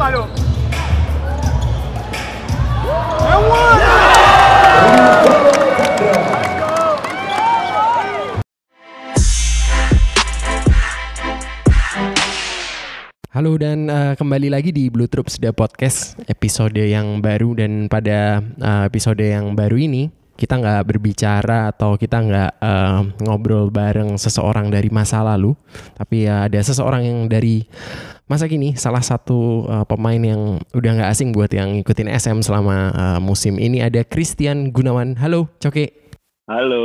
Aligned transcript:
Lu? 0.00 0.24
Halo 13.30 13.60
dan 13.60 13.92
uh, 13.92 14.16
kembali 14.16 14.48
lagi 14.48 14.72
di 14.72 14.88
Blue 14.88 15.04
Troops 15.04 15.36
The 15.36 15.52
Podcast 15.52 16.16
episode 16.32 16.80
yang 16.80 17.20
baru 17.20 17.60
dan 17.60 17.92
pada 17.92 18.40
uh, 18.40 18.88
episode 18.88 19.20
yang 19.20 19.52
baru 19.52 19.76
ini 19.76 20.08
kita 20.40 20.56
nggak 20.56 20.88
berbicara 20.88 21.68
atau 21.68 22.00
kita 22.00 22.16
nggak 22.24 22.52
uh, 22.64 23.00
ngobrol 23.20 23.68
bareng 23.68 24.16
seseorang 24.16 24.72
dari 24.72 24.88
masa 24.88 25.20
lalu 25.20 25.52
tapi 26.00 26.24
ya 26.24 26.48
ada 26.48 26.56
seseorang 26.56 27.04
yang 27.04 27.18
dari 27.28 27.68
masa 28.24 28.48
kini 28.48 28.72
salah 28.80 29.04
satu 29.04 29.68
uh, 29.68 29.84
pemain 29.84 30.16
yang 30.16 30.56
udah 30.72 30.90
nggak 30.96 31.10
asing 31.12 31.36
buat 31.36 31.52
yang 31.52 31.76
ngikutin 31.76 32.08
SM 32.08 32.38
selama 32.40 32.88
uh, 32.96 33.18
musim 33.20 33.60
ini 33.60 33.84
ada 33.84 34.00
Christian 34.00 34.72
Gunawan 34.72 35.20
halo 35.20 35.52
Coke 35.60 36.00
Halo. 36.50 36.82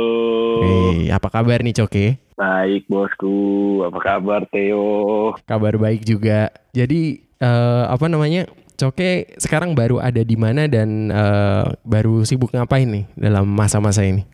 Hey, 0.62 1.10
apa 1.10 1.26
kabar 1.26 1.58
nih 1.58 1.74
Coke 1.74 2.22
Baik 2.36 2.84
bosku, 2.92 3.80
apa 3.82 3.96
kabar 3.96 4.44
Theo? 4.52 5.32
Kabar 5.48 5.80
baik 5.80 6.04
juga. 6.04 6.52
Jadi 6.76 7.24
uh, 7.40 7.88
apa 7.88 8.12
namanya? 8.12 8.44
Coke 8.76 9.32
sekarang 9.40 9.72
baru 9.72 9.98
ada 9.98 10.20
di 10.20 10.36
mana 10.36 10.68
dan 10.68 11.08
uh, 11.08 11.72
baru 11.80 12.22
sibuk 12.28 12.52
ngapain 12.52 12.84
nih 12.84 13.04
dalam 13.16 13.48
masa-masa 13.48 14.04
ini? 14.04 14.28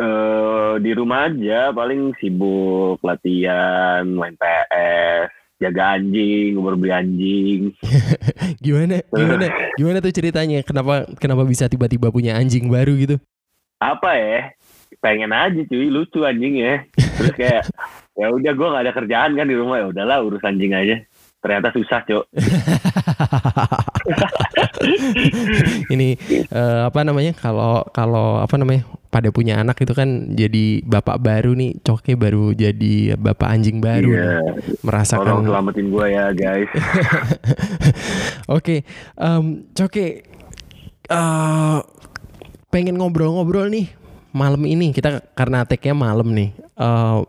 Uh, 0.00 0.80
di 0.80 0.96
rumah 0.96 1.28
aja, 1.28 1.68
paling 1.76 2.16
sibuk 2.16 2.96
latihan, 3.04 4.08
main 4.08 4.32
PS, 4.40 5.28
jaga 5.60 6.00
anjing, 6.00 6.56
umur 6.56 6.80
beli 6.80 6.96
anjing. 6.96 7.60
gimana? 8.64 9.04
Gimana? 9.12 9.46
Gimana 9.78 9.98
tuh 10.00 10.14
ceritanya? 10.16 10.64
Kenapa 10.64 11.04
kenapa 11.20 11.44
bisa 11.44 11.68
tiba-tiba 11.68 12.08
punya 12.08 12.40
anjing 12.40 12.72
baru 12.72 12.96
gitu? 12.96 13.16
Apa 13.78 14.16
ya? 14.16 14.58
pengen 14.98 15.30
aja 15.30 15.60
cuy 15.68 15.88
lucu 15.92 16.26
anjing 16.26 16.58
ya 16.58 16.82
terus 16.96 17.34
kayak 17.38 17.62
ya 18.18 18.26
udah 18.34 18.52
gue 18.56 18.66
nggak 18.66 18.84
ada 18.88 18.92
kerjaan 18.96 19.32
kan 19.38 19.46
di 19.46 19.54
rumah 19.54 19.78
ya 19.78 19.86
udahlah 19.94 20.18
urus 20.26 20.42
anjing 20.42 20.74
aja 20.74 21.06
ternyata 21.38 21.70
susah 21.70 22.02
cok 22.02 22.24
ini 25.94 26.18
uh, 26.50 26.90
apa 26.90 27.00
namanya 27.06 27.30
kalau 27.38 27.86
kalau 27.94 28.42
apa 28.42 28.58
namanya 28.58 28.82
pada 29.08 29.32
punya 29.32 29.56
anak 29.62 29.80
itu 29.80 29.96
kan 29.96 30.36
jadi 30.36 30.84
bapak 30.84 31.16
baru 31.22 31.56
nih 31.56 31.80
coke 31.80 32.12
baru 32.18 32.52
jadi 32.52 33.16
bapak 33.16 33.48
anjing 33.48 33.80
baru 33.80 34.10
nih. 34.10 34.42
merasakan 34.84 35.24
Tolong 35.24 35.48
selamatin 35.48 35.88
gue 35.88 36.06
ya 36.12 36.28
guys 36.34 36.68
oke 36.76 36.84
okay. 38.60 38.84
um, 39.16 39.64
coke 39.72 40.28
uh, 41.08 41.80
pengen 42.68 43.00
ngobrol-ngobrol 43.00 43.72
nih 43.72 43.88
malam 44.32 44.64
ini 44.68 44.92
kita 44.92 45.24
karena 45.32 45.64
tag-nya 45.64 45.94
malam 45.96 46.28
nih. 46.30 46.50
Uh, 46.76 47.24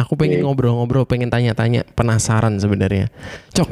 aku 0.00 0.16
pengen 0.16 0.40
ngobrol-ngobrol, 0.40 1.04
pengen 1.04 1.28
tanya-tanya, 1.28 1.84
penasaran 1.92 2.56
sebenarnya. 2.56 3.12
Cok, 3.52 3.68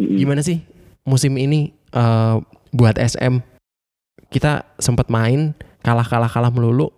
gimana 0.00 0.40
sih 0.40 0.64
musim 1.04 1.36
ini 1.36 1.76
uh, 1.92 2.40
buat 2.72 2.96
SM? 2.96 3.44
Kita 4.26 4.66
sempat 4.80 5.12
main 5.12 5.54
kalah-kalah 5.86 6.26
kalah 6.26 6.50
melulu, 6.50 6.90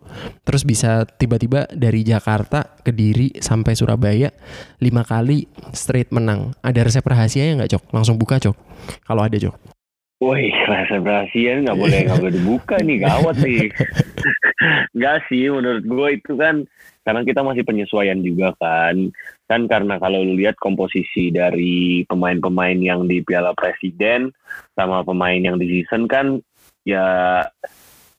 terus 0.49 0.65
bisa 0.65 1.05
tiba-tiba 1.05 1.69
dari 1.69 2.01
Jakarta 2.01 2.81
ke 2.81 2.89
Diri 2.89 3.37
sampai 3.37 3.77
Surabaya 3.77 4.33
lima 4.81 5.05
kali 5.05 5.45
straight 5.77 6.09
menang. 6.09 6.57
Ada 6.65 6.89
resep 6.89 7.05
rahasianya 7.05 7.61
nggak 7.61 7.73
cok? 7.77 7.85
Langsung 7.93 8.17
buka 8.17 8.41
cok. 8.41 8.57
Kalau 9.05 9.21
ada 9.21 9.37
cok. 9.37 9.77
Woi, 10.19 10.51
rasa 10.67 10.99
rahasia 10.99 11.63
nggak 11.63 11.79
boleh 11.79 11.99
nggak 12.09 12.19
boleh 12.19 12.35
dibuka 12.35 12.75
nih 12.83 12.99
gawat 13.07 13.39
nih. 13.39 13.71
Nggak 14.99 15.31
sih, 15.31 15.47
menurut 15.47 15.87
gue 15.87 16.09
itu 16.19 16.33
kan 16.35 16.67
karena 17.09 17.25
kita 17.25 17.41
masih 17.41 17.65
penyesuaian 17.65 18.21
juga 18.21 18.53
kan. 18.61 19.09
Kan 19.49 19.65
karena 19.65 19.97
kalau 19.97 20.21
lu 20.21 20.37
lihat 20.37 20.61
komposisi 20.61 21.33
dari 21.33 22.05
pemain-pemain 22.05 22.77
yang 22.77 23.09
di 23.09 23.25
Piala 23.25 23.57
Presiden 23.57 24.29
sama 24.77 25.01
pemain 25.01 25.41
yang 25.41 25.57
di 25.57 25.81
season 25.81 26.05
kan 26.05 26.37
ya 26.85 27.41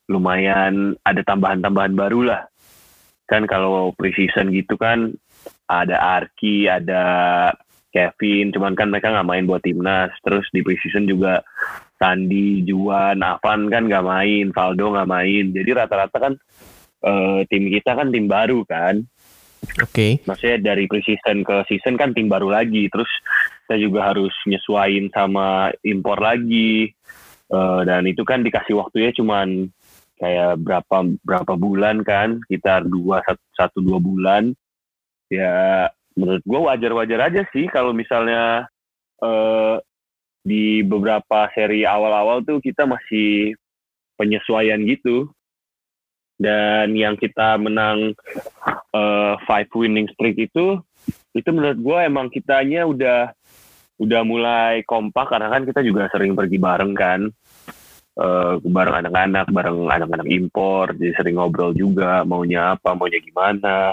lumayan 0.09 0.97
ada 1.05 1.21
tambahan-tambahan 1.21 1.93
baru 1.93 2.33
lah. 2.33 2.41
Kan 3.29 3.45
kalau 3.45 3.93
preseason 3.93 4.49
gitu 4.57 4.73
kan 4.73 5.13
ada 5.69 6.17
Arki, 6.17 6.65
ada 6.65 7.05
Kevin, 7.93 8.49
cuman 8.49 8.73
kan 8.73 8.89
mereka 8.89 9.13
nggak 9.13 9.29
main 9.29 9.45
buat 9.45 9.61
timnas. 9.61 10.09
Terus 10.25 10.49
di 10.49 10.65
preseason 10.65 11.05
juga 11.05 11.45
Sandi, 12.01 12.65
Juan, 12.65 13.21
Avan 13.21 13.69
kan 13.69 13.85
nggak 13.85 14.01
main, 14.01 14.49
Valdo 14.49 14.97
nggak 14.97 15.09
main. 15.13 15.45
Jadi 15.53 15.69
rata-rata 15.77 16.17
kan 16.17 16.33
uh, 17.03 17.45
tim 17.47 17.69
kita 17.71 17.95
kan 17.95 18.09
tim 18.11 18.25
baru 18.27 18.63
kan. 18.67 19.03
Oke. 19.79 19.91
Okay. 19.91 20.11
Maksudnya 20.23 20.57
dari 20.73 20.87
preseason 20.87 21.43
ke 21.43 21.55
season 21.67 21.99
kan 21.99 22.15
tim 22.15 22.31
baru 22.31 22.51
lagi. 22.51 22.87
Terus 22.87 23.09
kita 23.67 23.75
juga 23.79 24.11
harus 24.11 24.33
nyesuain 24.47 25.11
sama 25.11 25.69
impor 25.83 26.19
lagi. 26.19 26.91
Uh, 27.49 27.81
dan 27.81 28.05
itu 28.05 28.21
kan 28.21 28.45
dikasih 28.45 28.77
waktunya 28.77 29.09
cuman 29.09 29.73
kayak 30.19 30.59
berapa 30.61 30.97
berapa 31.25 31.53
bulan 31.57 32.05
kan, 32.05 32.43
sekitar 32.45 32.85
dua 32.85 33.23
satu, 33.25 33.43
satu 33.57 33.77
dua 33.81 33.97
bulan. 33.97 34.53
Ya 35.29 35.87
menurut 36.17 36.43
gue 36.43 36.59
wajar-wajar 36.59 37.19
aja 37.31 37.41
sih 37.55 37.69
kalau 37.71 37.95
misalnya 37.95 38.67
uh, 39.23 39.79
di 40.43 40.81
beberapa 40.83 41.47
seri 41.55 41.83
awal-awal 41.87 42.43
tuh 42.43 42.59
kita 42.59 42.83
masih 42.87 43.55
penyesuaian 44.19 44.81
gitu. 44.87 45.31
Dan 46.39 46.95
yang 46.95 47.19
kita 47.19 47.59
menang 47.59 48.15
uh, 48.95 49.35
five 49.43 49.67
winning 49.75 50.07
streak 50.15 50.39
itu, 50.39 50.79
itu 51.35 51.49
menurut 51.51 51.75
gue 51.75 51.99
emang 51.99 52.31
kitanya 52.31 52.87
udah 52.87 53.35
udah 53.99 54.21
mulai 54.23 54.87
kompak 54.87 55.35
karena 55.35 55.51
kan 55.51 55.67
kita 55.67 55.83
juga 55.83 56.07
sering 56.07 56.31
pergi 56.31 56.55
bareng 56.55 56.95
kan, 56.95 57.27
uh, 58.15 58.55
bareng 58.63 58.95
anak-anak, 59.03 59.51
bareng 59.51 59.91
anak-anak 59.91 60.27
impor, 60.31 60.95
jadi 60.95 61.11
sering 61.19 61.35
ngobrol 61.35 61.75
juga 61.75 62.23
maunya 62.23 62.79
apa, 62.79 62.95
maunya 62.95 63.19
gimana. 63.19 63.91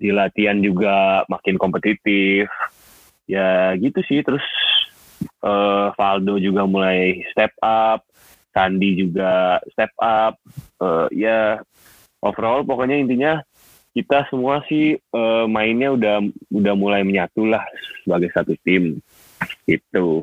Di 0.00 0.08
latihan 0.16 0.56
juga 0.64 1.28
makin 1.28 1.60
kompetitif. 1.60 2.48
Ya 3.28 3.76
gitu 3.76 4.00
sih, 4.08 4.24
terus 4.24 4.42
uh, 5.44 5.92
Valdo 5.94 6.40
juga 6.40 6.64
mulai 6.66 7.22
step 7.30 7.52
up, 7.62 8.02
Sandi 8.50 8.98
juga 8.98 9.58
step 9.70 9.92
up. 9.98 10.34
Uh, 10.80 11.06
ya 11.12 11.60
overall 12.24 12.64
pokoknya 12.64 13.00
intinya 13.00 13.32
kita 13.90 14.22
semua 14.30 14.62
sih 14.70 14.94
uh, 15.10 15.50
mainnya 15.50 15.90
udah 15.90 16.16
udah 16.54 16.74
mulai 16.78 17.02
menyatu 17.02 17.42
lah 17.42 17.62
sebagai 18.06 18.30
satu 18.30 18.54
tim 18.62 19.02
itu 19.66 20.22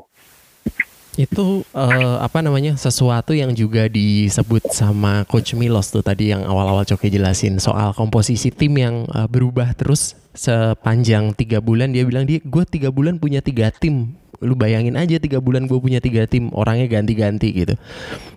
itu 1.17 1.66
uh, 1.73 2.22
apa 2.22 2.45
namanya 2.45 2.78
sesuatu 2.78 3.33
yang 3.33 3.50
juga 3.57 3.89
disebut 3.89 4.69
sama 4.69 5.25
coach 5.25 5.57
Milos 5.57 5.89
tuh 5.89 6.05
tadi 6.05 6.29
yang 6.29 6.45
awal-awal 6.45 6.85
Coke 6.85 7.09
jelasin 7.09 7.57
soal 7.57 7.97
komposisi 7.97 8.53
tim 8.53 8.78
yang 8.78 9.09
uh, 9.09 9.25
berubah 9.25 9.73
terus 9.73 10.13
sepanjang 10.38 11.33
tiga 11.33 11.57
bulan 11.57 11.89
dia 11.89 12.05
bilang 12.05 12.29
dia 12.29 12.38
gue 12.38 12.63
tiga 12.69 12.94
bulan 12.94 13.17
punya 13.17 13.41
tiga 13.41 13.73
tim 13.73 14.13
lu 14.38 14.53
bayangin 14.53 14.94
aja 14.94 15.17
tiga 15.17 15.41
bulan 15.41 15.66
gue 15.66 15.81
punya 15.81 15.97
tiga 15.97 16.29
tim 16.29 16.53
orangnya 16.53 16.85
ganti-ganti 16.85 17.49
gitu 17.49 17.73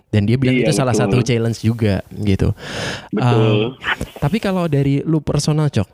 dan 0.09 0.25
dia 0.25 0.41
bilang 0.41 0.57
iya, 0.57 0.65
itu 0.65 0.73
betul. 0.73 0.81
salah 0.81 0.97
satu 0.97 1.21
challenge 1.21 1.61
juga 1.61 2.01
gitu 2.17 2.57
betul. 3.13 3.77
Uh, 3.77 3.77
tapi 4.17 4.41
kalau 4.41 4.65
dari 4.65 5.05
lu 5.05 5.21
personal 5.21 5.69
cok 5.69 5.89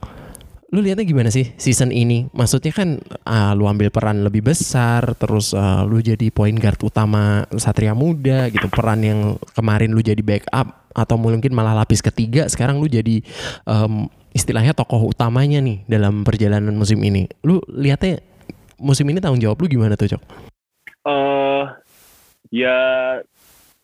lu 0.67 0.83
lihatnya 0.83 1.07
gimana 1.07 1.29
sih 1.31 1.55
season 1.55 1.95
ini? 1.95 2.27
Maksudnya 2.35 2.75
kan 2.75 2.99
uh, 3.23 3.55
lu 3.55 3.71
ambil 3.71 3.87
peran 3.87 4.19
lebih 4.27 4.43
besar, 4.43 5.15
terus 5.15 5.55
uh, 5.55 5.87
lu 5.87 6.03
jadi 6.03 6.27
point 6.27 6.59
guard 6.59 6.79
utama 6.83 7.47
Satria 7.55 7.95
Muda 7.95 8.51
gitu, 8.51 8.67
peran 8.67 8.99
yang 8.99 9.19
kemarin 9.55 9.95
lu 9.95 10.03
jadi 10.03 10.19
backup 10.19 10.91
atau 10.91 11.15
mungkin 11.15 11.55
malah 11.55 11.77
lapis 11.77 12.03
ketiga, 12.03 12.49
sekarang 12.51 12.83
lu 12.83 12.91
jadi 12.91 13.23
um, 13.63 14.11
istilahnya 14.35 14.75
tokoh 14.75 15.07
utamanya 15.07 15.63
nih 15.63 15.87
dalam 15.87 16.27
perjalanan 16.27 16.75
musim 16.75 16.99
ini. 16.99 17.31
Lu 17.47 17.63
lihatnya 17.71 18.19
musim 18.75 19.07
ini 19.07 19.23
tanggung 19.23 19.39
jawab 19.39 19.61
lu 19.63 19.71
gimana 19.71 19.95
tuh, 19.95 20.11
Cok? 20.11 20.23
Uh, 21.07 21.63
ya 22.51 22.75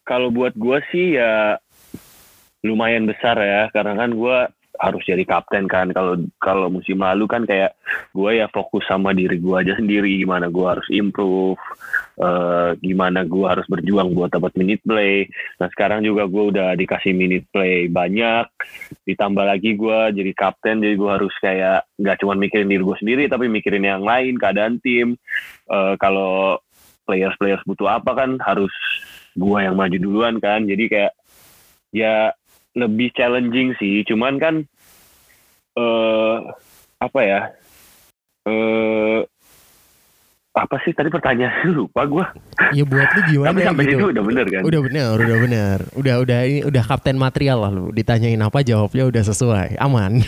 kalau 0.03 0.27
buat 0.35 0.51
gue 0.59 0.83
sih 0.91 1.15
ya 1.15 1.55
lumayan 2.59 3.07
besar 3.07 3.39
ya, 3.39 3.71
karena 3.71 3.95
kan 3.95 4.11
gue 4.11 4.37
harus 4.79 5.03
jadi 5.05 5.23
kapten 5.25 5.69
kan. 5.69 5.93
Kalau 5.93 6.17
kalau 6.41 6.67
musim 6.69 7.01
lalu 7.01 7.29
kan 7.29 7.45
kayak 7.45 7.77
gue 8.13 8.41
ya 8.41 8.49
fokus 8.49 8.85
sama 8.89 9.13
diri 9.13 9.37
gue 9.37 9.55
aja 9.55 9.77
sendiri. 9.77 10.21
Gimana 10.21 10.49
gue 10.49 10.65
harus 10.65 10.87
improve 10.89 11.59
uh, 12.17 12.73
gimana 12.81 13.25
gue 13.25 13.45
harus 13.45 13.65
berjuang 13.69 14.13
buat 14.17 14.33
dapat 14.33 14.53
minute 14.57 14.81
play. 14.85 15.29
Nah 15.61 15.69
sekarang 15.73 16.01
juga 16.01 16.25
gue 16.25 16.43
udah 16.53 16.73
dikasih 16.77 17.13
minute 17.13 17.45
play 17.53 17.89
banyak. 17.89 18.49
Ditambah 19.05 19.45
lagi 19.45 19.77
gue 19.77 19.99
jadi 20.17 20.31
kapten 20.33 20.81
jadi 20.81 20.95
gue 20.97 21.11
harus 21.11 21.33
kayak 21.41 21.85
nggak 21.97 22.17
cuma 22.21 22.33
mikirin 22.33 22.69
diri 22.69 22.83
gue 22.83 22.97
sendiri 22.97 23.23
tapi 23.29 23.45
mikirin 23.49 23.85
yang 23.85 24.01
lain 24.01 24.37
keadaan 24.37 24.81
tim. 24.81 25.15
Uh, 25.69 25.95
kalau 26.01 26.57
players 27.03 27.35
players 27.35 27.63
butuh 27.67 27.99
apa 27.99 28.15
kan 28.15 28.39
harus 28.39 28.71
gua 29.35 29.65
yang 29.65 29.75
maju 29.75 29.97
duluan 29.99 30.35
kan. 30.39 30.63
Jadi 30.63 30.85
kayak 30.89 31.13
ya 31.93 32.33
lebih 32.73 33.13
challenging 33.13 33.77
sih 33.77 34.01
cuman 34.05 34.41
kan 34.41 34.55
eh 35.73 36.35
apa 36.97 37.19
ya 37.21 37.41
eh 38.45 39.19
apa 40.53 40.77
sih 40.85 40.93
tadi 40.93 41.09
pertanyaan 41.09 41.73
lupa 41.77 42.05
gua 42.05 42.25
Ya 42.73 42.85
buat 42.85 43.09
lu 43.13 43.21
gimana 43.29 43.49
tapi 43.53 43.61
sampai 43.65 43.83
gitu. 43.85 43.97
situ 43.97 44.05
udah 44.13 44.23
bener 44.25 44.45
kan 44.49 44.61
Udah 44.65 44.81
bener, 44.81 45.13
udah 45.17 45.37
bener. 45.41 45.77
Udah 45.93 46.15
udah 46.25 46.39
ini 46.45 46.59
udah 46.65 46.83
kapten 46.85 47.17
material 47.21 47.57
lah 47.61 47.69
lu. 47.69 47.89
Ditanyain 47.93 48.41
apa 48.41 48.65
jawabnya 48.65 49.03
udah 49.09 49.23
sesuai. 49.29 49.77
Aman. 49.77 50.21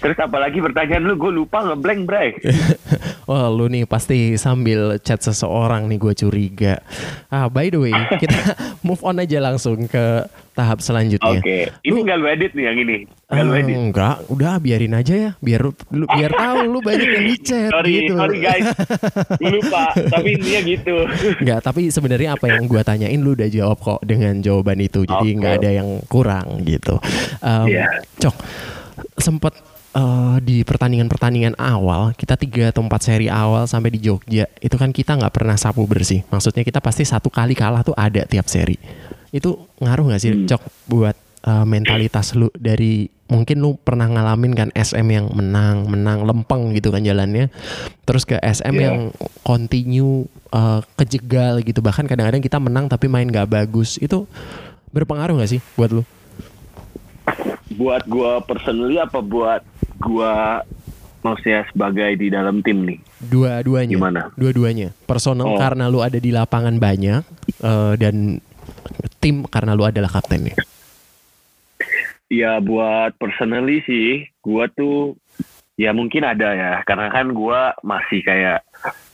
terus 0.00 0.16
apalagi 0.16 0.58
pertanyaan 0.58 1.04
lu 1.04 1.14
gue 1.14 1.32
lupa 1.34 1.62
ngeblank 1.62 2.00
bre 2.02 2.26
Wah 3.22 3.46
lu 3.46 3.68
nih 3.68 3.84
pasti 3.84 4.34
sambil 4.34 4.98
chat 4.98 5.20
seseorang 5.20 5.86
nih 5.86 5.98
gue 5.98 6.14
curiga. 6.16 6.82
Ah 7.28 7.46
by 7.46 7.68
the 7.68 7.78
way 7.78 7.94
kita 8.22 8.34
move 8.80 8.98
on 9.00 9.16
aja 9.16 9.38
langsung 9.38 9.86
ke 9.86 10.26
tahap 10.50 10.82
selanjutnya. 10.82 11.38
oke 11.38 11.58
ini 11.80 11.94
Lu- 11.94 12.02
nggak 12.02 12.16
lu 12.16 12.26
edit 12.26 12.52
nih 12.52 12.64
yang 12.64 12.76
ini 12.76 12.96
nggak 13.06 13.38
lu 13.40 13.52
Ah, 13.52 13.60
edit 13.62 13.76
enggak, 13.78 14.16
udah 14.26 14.54
biarin 14.58 14.92
aja 14.92 15.14
ya, 15.14 15.30
biar 15.38 15.62
lu 15.62 16.04
biar 16.08 16.30
tahu 16.32 16.58
lu 16.66 16.78
banyak 16.80 17.06
yang 17.08 17.24
di 17.24 17.36
chat 17.38 17.70
sorry 17.70 17.92
gitu. 18.02 18.12
sorry 18.18 18.38
guys 18.40 18.66
lupa 19.46 19.84
tapi 20.10 20.28
intinya 20.34 20.60
gitu 20.66 20.96
Enggak, 21.38 21.60
tapi 21.62 21.80
sebenarnya 21.88 22.34
apa 22.34 22.46
yang 22.48 22.66
gua 22.66 22.82
tanyain 22.82 23.16
lu 23.16 23.32
udah 23.32 23.46
jawab 23.46 23.78
kok 23.78 24.00
dengan 24.02 24.40
jawaban 24.40 24.80
itu. 24.80 25.02
Jadi 25.02 25.28
nggak 25.36 25.54
ada 25.56 25.70
yang 25.72 25.88
kurang 26.04 26.66
gitu. 26.66 26.98
Um, 27.38 27.66
Iya. 27.68 27.86
Cok, 28.18 28.36
sempet 29.16 29.54
eh, 29.90 30.36
di 30.42 30.62
pertandingan-pertandingan 30.62 31.58
awal 31.58 32.14
kita 32.14 32.34
tiga 32.34 32.70
atau 32.70 32.82
empat 32.84 33.00
seri 33.02 33.26
awal 33.26 33.66
sampai 33.66 33.90
di 33.94 34.00
Jogja 34.02 34.46
itu 34.58 34.76
kan 34.78 34.90
kita 34.90 35.18
nggak 35.18 35.34
pernah 35.34 35.56
sapu 35.58 35.84
bersih. 35.84 36.22
Maksudnya 36.30 36.62
kita 36.62 36.78
pasti 36.78 37.02
satu 37.02 37.28
kali 37.28 37.54
kalah 37.54 37.82
tuh 37.82 37.94
ada 37.96 38.22
tiap 38.26 38.46
seri. 38.46 38.78
Itu 39.30 39.66
ngaruh 39.78 40.10
nggak 40.10 40.22
sih, 40.22 40.30
Hmm. 40.34 40.46
Cok, 40.46 40.62
buat 40.86 41.16
eh, 41.46 41.64
mentalitas 41.64 42.34
lu 42.34 42.50
dari 42.54 43.08
mungkin 43.30 43.62
lu 43.62 43.78
pernah 43.78 44.10
ngalamin 44.10 44.52
kan 44.58 44.68
SM 44.74 45.06
yang 45.06 45.30
menang, 45.30 45.86
menang 45.86 46.26
lempeng 46.26 46.74
gitu 46.74 46.90
kan 46.90 47.06
jalannya. 47.06 47.46
Terus 48.02 48.26
ke 48.26 48.34
SM 48.42 48.74
Iya. 48.74 48.82
yang 48.90 48.96
continue 49.42 50.26
eh, 50.50 50.80
kejegal 50.98 51.62
gitu. 51.62 51.78
Bahkan 51.78 52.10
kadang-kadang 52.10 52.42
kita 52.42 52.58
menang 52.58 52.90
tapi 52.90 53.06
main 53.06 53.30
nggak 53.30 53.46
bagus. 53.46 54.02
Itu 54.02 54.26
berpengaruh 54.90 55.38
nggak 55.38 55.50
sih 55.50 55.62
buat 55.74 55.90
lu? 55.90 56.02
buat 57.70 58.02
gua 58.04 58.42
personally 58.42 58.98
apa 58.98 59.22
buat 59.22 59.62
gua 60.00 60.64
maksudnya 61.20 61.68
sebagai 61.68 62.16
di 62.16 62.32
dalam 62.32 62.64
tim 62.64 62.88
nih 62.88 63.00
Dua-duanya. 63.20 63.92
Gimana? 63.92 64.22
Dua-duanya. 64.32 64.96
Personal 65.04 65.52
Oh. 65.52 65.60
karena 65.60 65.92
lu 65.92 66.00
ada 66.00 66.16
di 66.16 66.32
lapangan 66.32 66.80
banyak 66.80 67.20
eh, 67.60 67.94
dan 68.00 68.40
tim 69.20 69.44
karena 69.44 69.76
lu 69.76 69.84
adalah 69.84 70.08
kaptennya. 70.08 70.56
ya 72.30 72.62
buat 72.62 73.18
personally 73.18 73.82
sih 73.84 74.22
gua 74.40 74.70
tuh 74.70 75.18
ya 75.74 75.90
mungkin 75.90 76.22
ada 76.22 76.54
ya 76.54 76.72
karena 76.86 77.10
kan 77.10 77.34
gua 77.34 77.74
masih 77.82 78.22
kayak 78.22 78.62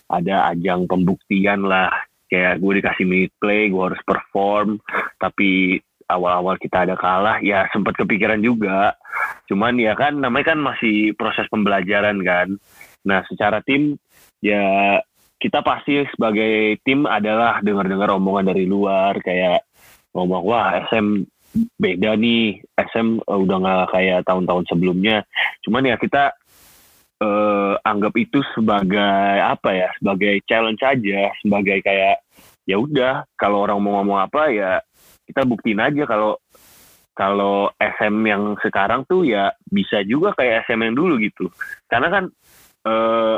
ada 0.07 0.53
ajang 0.55 0.87
pembuktian 0.87 1.65
lah 1.67 1.91
kayak 2.27 2.59
gue 2.59 2.73
dikasih 2.83 3.07
minute 3.07 3.35
play 3.39 3.71
gue 3.71 3.83
harus 3.83 4.03
perform 4.03 4.83
tapi 5.19 5.79
awal-awal 6.07 6.55
kita 6.59 6.87
ada 6.87 6.95
kalah 6.95 7.43
ya 7.43 7.67
sempat 7.75 7.99
kepikiran 7.99 8.39
juga. 8.41 8.95
Cuman 9.51 9.79
ya 9.79 9.95
kan 9.99 10.19
namanya 10.19 10.55
kan 10.55 10.59
masih 10.63 11.15
proses 11.19 11.47
pembelajaran 11.51 12.23
kan. 12.23 12.59
Nah 13.07 13.23
secara 13.27 13.63
tim 13.63 13.99
ya 14.43 14.99
kita 15.37 15.61
pasti 15.61 16.03
sebagai 16.15 16.81
tim 16.83 17.05
adalah 17.05 17.61
dengar-dengar 17.61 18.17
omongan 18.17 18.51
dari 18.55 18.65
luar 18.65 19.21
kayak 19.21 19.67
ngomong 20.17 20.43
wah 20.47 20.73
SM 20.89 21.27
beda 21.77 22.17
nih. 22.17 22.63
SM 22.79 23.21
eh, 23.21 23.39
udah 23.39 23.57
nggak 23.61 23.87
kayak 23.93 24.21
tahun-tahun 24.27 24.65
sebelumnya. 24.71 25.27
Cuman 25.67 25.91
ya 25.91 25.97
kita 25.99 26.33
eh, 27.21 27.75
anggap 27.83 28.15
itu 28.17 28.41
sebagai 28.55 29.43
apa 29.43 29.71
ya 29.75 29.89
sebagai 29.99 30.41
challenge 30.47 30.83
aja 30.85 31.33
sebagai 31.43 31.83
kayak 31.83 32.23
ya 32.67 32.77
udah 32.77 33.25
kalau 33.39 33.63
orang 33.63 33.79
mau 33.79 34.03
ngomong 34.03 34.27
apa 34.27 34.51
ya 34.51 34.73
kita 35.27 35.43
buktiin 35.45 35.83
aja 35.83 36.07
kalau 36.07 36.39
kalau 37.17 37.73
SM 37.81 38.15
yang 38.29 38.55
sekarang 38.61 39.05
tuh 39.09 39.25
ya 39.27 39.51
bisa 39.67 40.05
juga 40.07 40.33
kayak 40.37 40.69
SM 40.69 40.81
yang 40.81 40.95
dulu 40.95 41.19
gitu 41.21 41.51
karena 41.91 42.09
kan 42.09 42.25
eh, 42.87 43.37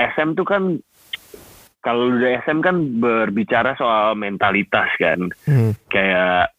SM 0.00 0.34
tuh 0.34 0.46
kan 0.48 0.62
kalau 1.80 2.12
udah 2.12 2.44
SM 2.44 2.60
kan 2.60 2.76
berbicara 3.00 3.72
soal 3.76 4.16
mentalitas 4.16 4.88
kan 5.00 5.32
Hmm. 5.48 5.72
kayak 5.88 6.52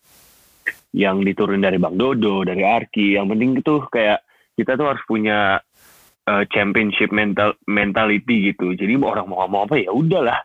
yang 0.92 1.24
diturun 1.24 1.64
dari 1.64 1.80
Bang 1.80 1.96
Dodo, 1.96 2.44
dari 2.44 2.64
Arki. 2.68 3.16
Yang 3.16 3.28
penting 3.32 3.52
itu 3.64 3.76
kayak 3.88 4.20
kita 4.60 4.76
tuh 4.76 4.92
harus 4.92 5.04
punya 5.08 5.56
uh, 6.28 6.44
championship 6.52 7.16
mental 7.16 7.56
mentality 7.68 8.52
gitu. 8.52 8.76
Jadi 8.76 9.00
orang 9.00 9.28
mau 9.32 9.44
ngomong 9.44 9.72
apa 9.72 9.76
ya 9.80 9.92
udahlah. 9.96 10.40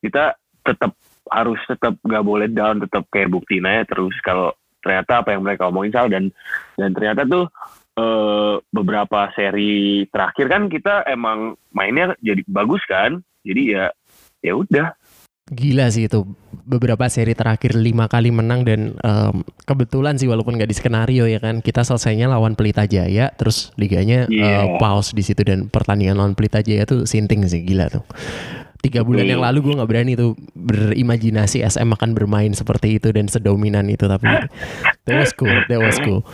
Kita 0.00 0.32
tetap 0.64 0.96
harus 1.30 1.60
tetap 1.68 1.94
gak 2.02 2.24
boleh 2.26 2.48
down, 2.50 2.82
tetap 2.82 3.06
kayak 3.12 3.30
buktiin 3.30 3.68
aja 3.68 3.86
terus 3.86 4.14
kalau 4.24 4.50
ternyata 4.82 5.22
apa 5.22 5.30
yang 5.30 5.46
mereka 5.46 5.70
omongin 5.70 5.94
salah 5.94 6.10
dan 6.10 6.34
dan 6.74 6.90
ternyata 6.90 7.22
tuh 7.22 7.46
eh, 7.94 8.54
beberapa 8.74 9.30
seri 9.36 10.02
terakhir 10.10 10.46
kan 10.50 10.62
kita 10.66 11.06
emang 11.06 11.54
mainnya 11.70 12.18
jadi 12.18 12.42
bagus 12.50 12.82
kan. 12.90 13.22
Jadi 13.42 13.74
ya 13.74 13.90
ya 14.42 14.58
udah 14.58 14.94
Gila 15.52 15.90
sih 15.90 16.06
itu 16.06 16.22
beberapa 16.64 17.02
seri 17.10 17.34
terakhir 17.34 17.74
lima 17.74 18.06
kali 18.06 18.30
menang 18.30 18.62
dan 18.62 18.94
em, 19.02 19.42
kebetulan 19.66 20.14
sih 20.14 20.30
walaupun 20.30 20.54
nggak 20.54 20.70
di 20.70 20.76
skenario 20.78 21.26
ya 21.26 21.42
kan 21.42 21.58
kita 21.58 21.82
selesainya 21.82 22.30
lawan 22.30 22.54
Pelita 22.54 22.86
Jaya 22.86 23.28
terus 23.34 23.74
liganya 23.74 24.30
eh, 24.30 24.38
Iya. 24.38 24.78
pause 24.78 25.12
di 25.12 25.20
situ 25.26 25.42
dan 25.42 25.66
pertandingan 25.66 26.14
lawan 26.16 26.34
Pelita 26.38 26.62
Jaya 26.62 26.86
tuh 26.86 27.04
sinting 27.10 27.42
sih 27.50 27.66
gila 27.66 27.90
tuh 27.90 28.06
tiga 28.82 29.06
bulan 29.06 29.24
yang 29.24 29.38
lalu 29.38 29.62
gue 29.62 29.74
nggak 29.78 29.90
berani 29.90 30.12
tuh 30.18 30.34
berimajinasi 30.58 31.62
SM 31.62 31.86
akan 31.86 32.18
bermain 32.18 32.50
seperti 32.50 32.98
itu 32.98 33.14
dan 33.14 33.30
sedominan 33.30 33.86
itu 33.86 34.10
tapi 34.10 34.26
that 35.06 35.16
was 35.22 35.30
cool 35.32 35.54
that 35.70 35.78
was 35.78 35.96
cool. 36.02 36.26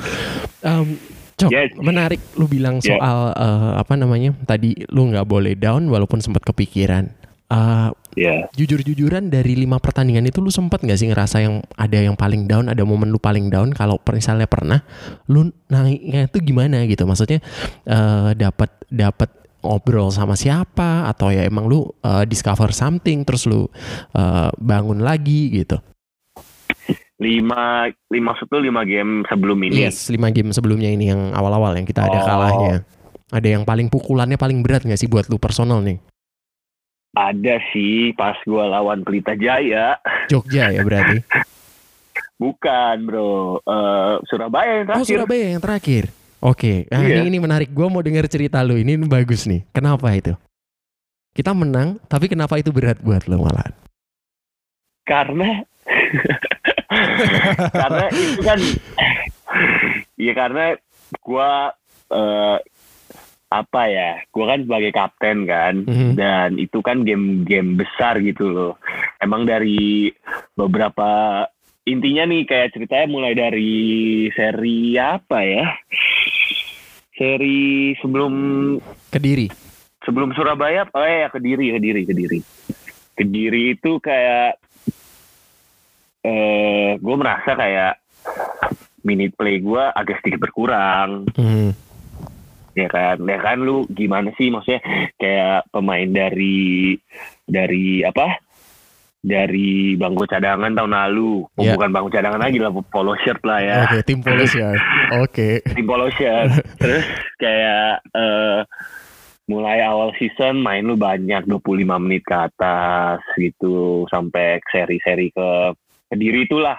Em, 0.64 0.96
Cok, 1.38 1.54
Yes. 1.54 1.70
menarik 1.78 2.18
lu 2.34 2.50
bilang 2.50 2.82
Yeah. 2.82 2.98
soal 2.98 3.18
eh, 3.30 3.73
apa 3.78 3.94
namanya 3.94 4.34
tadi 4.42 4.75
lu 4.90 5.06
nggak 5.14 5.23
boleh 5.23 5.54
down 5.54 5.87
walaupun 5.87 6.18
sempat 6.18 6.42
kepikiran. 6.42 7.14
Eh, 7.49 7.88
ya 8.18 8.44
jujur-jujuran 8.52 9.30
dari 9.30 9.54
lima 9.54 9.78
pertandingan 9.78 10.26
itu 10.26 10.42
lu 10.42 10.50
sempet 10.50 10.82
nggak 10.82 10.99
sih 10.99 11.08
ngerasa 11.08 11.38
yang 11.38 11.62
ada 11.78 11.94
yang 11.94 12.18
paling 12.18 12.50
down 12.50 12.66
ada 12.66 12.82
momen 12.82 13.14
lu 13.14 13.23
paling 13.23 13.54
down? 13.54 13.70
Kalau 13.70 14.02
misalnya 14.11 14.50
pernah 14.50 14.82
lu 15.30 15.54
naiknya 15.70 16.26
itu 16.26 16.42
gimana 16.42 16.82
gitu? 16.90 17.06
Maksudnya 17.06 17.38
eh, 17.87 18.30
dapat 18.34 18.75
dapat 18.90 19.30
ngobrol 19.68 20.08
sama 20.08 20.32
siapa 20.32 21.04
atau 21.06 21.28
ya 21.28 21.44
emang 21.44 21.68
lu 21.68 21.84
eh, 22.00 22.25
discover 22.25 22.72
something 22.72 23.22
terus 23.22 23.44
lu 23.44 23.68
eh, 24.16 24.48
bangun 24.56 25.04
lagi 25.04 25.52
gitu 25.52 25.76
lima 27.18 27.84
lima 28.08 28.32
lu 28.48 28.58
lima 28.62 28.82
game 28.87 29.26
sebelum 29.26 29.58
ini 29.66 29.84
yes 29.84 30.08
lima 30.08 30.30
game 30.30 30.54
sebelumnya 30.54 30.88
ini 30.88 31.10
yang 31.10 31.34
awal-awal 31.34 31.76
yang 31.76 31.84
kita 31.84 32.06
ada 32.06 32.18
Oh. 32.18 32.26
kalahnya 32.26 32.75
ada 33.28 33.48
yang 33.48 33.66
paling 33.66 33.92
pukulannya 33.92 34.38
paling 34.38 34.64
berat 34.64 34.88
nggak 34.88 34.96
sih 34.96 35.10
buat 35.10 35.28
lu 35.28 35.37
personal 35.37 35.84
nih 35.84 35.98
Ada 37.08 37.58
sih 37.72 38.12
pas 38.14 38.37
gua 38.44 38.68
lawan 38.68 39.00
Pelita 39.02 39.32
Jaya. 39.34 39.96
Jogja 40.28 40.70
ya 40.70 40.84
berarti 40.84 41.18
Bukan 42.38 42.96
bro. 43.02 43.58
Eh, 43.58 44.14
Surabaya 44.30 44.70
yang 44.78 44.87
Oh 44.87 45.02
terakhir. 45.02 45.16
Surabaya 45.18 45.46
yang 45.50 45.62
terakhir. 45.64 46.04
Oke, 46.38 46.87
nah, 46.87 47.02
Iya. 47.02 47.26
ini, 47.26 47.35
ini 47.35 47.38
menarik. 47.38 47.71
Gue 47.71 47.90
mau 47.90 47.99
dengar 47.99 48.30
cerita 48.30 48.62
lu. 48.62 48.78
Ini 48.78 48.95
bagus 49.04 49.45
nih. 49.45 49.66
Kenapa 49.71 50.14
itu? 50.14 50.38
Kita 51.35 51.50
menang, 51.50 51.99
tapi 52.07 52.26
kenapa 52.26 52.59
itu 52.59 52.71
berat 52.71 52.99
buat 52.99 53.26
lo 53.26 53.42
malah? 53.42 53.66
Karena 55.02 55.62
karena 57.73 58.04
itu 58.12 58.40
kan 58.42 58.59
Iya 60.18 60.33
karena 60.35 60.64
gua 61.23 61.73
eh, 62.11 62.59
apa 63.49 63.83
ya? 63.87 64.21
Gua 64.28 64.45
kan 64.50 64.61
sebagai 64.61 64.90
kapten 64.92 65.47
kan 65.47 65.75
Mhm. 65.87 66.12
dan 66.14 66.59
itu 66.59 66.83
kan 66.83 67.07
game-game 67.07 67.78
besar 67.78 68.18
gitu 68.21 68.50
loh. 68.50 68.73
Emang 69.18 69.47
dari 69.47 70.11
beberapa 70.52 71.45
intinya 71.88 72.28
nih 72.28 72.45
kayak 72.45 72.76
ceritanya 72.76 73.07
mulai 73.09 73.33
dari 73.33 74.28
seri 74.37 74.95
apa 75.00 75.40
ya? 75.42 75.64
Seri 77.16 77.97
sebelum 77.99 78.33
Kediri. 79.11 79.49
sebelum 80.04 80.37
Surabaya, 80.37 80.87
oh 80.92 81.02
ya 81.02 81.33
Kediri, 81.33 81.75
Kediri, 81.75 82.02
Kediri. 82.07 82.40
Kediri 83.18 83.62
itu 83.75 83.99
kayak 83.99 84.61
eh 86.23 86.99
gue 87.00 87.16
merasa 87.18 87.57
kayak 87.57 87.99
minute 89.02 89.35
play 89.35 89.59
gue 89.59 89.83
agak 89.83 90.21
sedikit 90.23 90.47
berkurang. 90.47 91.26
Hmm. 91.35 91.73
ya 92.78 92.87
kan 92.87 93.18
ya 93.26 93.42
kan 93.42 93.59
lu 93.59 93.90
gimana 93.90 94.30
sih 94.38 94.54
maksudnya 94.54 94.78
kayak 95.18 95.66
pemain 95.75 96.07
dari 96.07 96.95
dari 97.42 98.07
apa 98.07 98.38
dari 99.18 99.98
bangku 99.98 100.25
cadangan 100.25 100.70
tahun 100.72 100.92
lalu 100.94 101.42
oh, 101.42 101.62
Ya. 101.62 101.75
bukan 101.75 101.90
bangku 101.90 102.10
cadangan 102.10 102.38
lagi 102.38 102.62
lah 102.62 102.70
polo 102.70 103.18
shirt 103.18 103.42
lah 103.42 103.58
ya 103.58 103.78
Oke, 103.84 103.98
tim 104.06 104.22
polos 104.22 104.52
ya. 104.62 104.70
Oke. 105.18 105.58
tim 105.66 105.84
polo 105.84 106.06
shirt 106.14 106.50
terus 106.80 107.04
kayak 107.37 107.98
eh, 108.14 108.60
mulai 109.48 109.80
awal 109.80 110.12
season 110.16 110.60
main 110.60 110.84
lu 110.84 110.94
banyak 110.94 111.48
25 111.48 111.58
menit 111.98 112.22
ke 112.22 112.37
atas 112.37 113.18
gitu 113.34 114.04
sampai 114.06 114.60
seri-seri 114.68 115.32
ke 115.32 115.48
kediri 116.12 116.44
itulah 116.44 116.78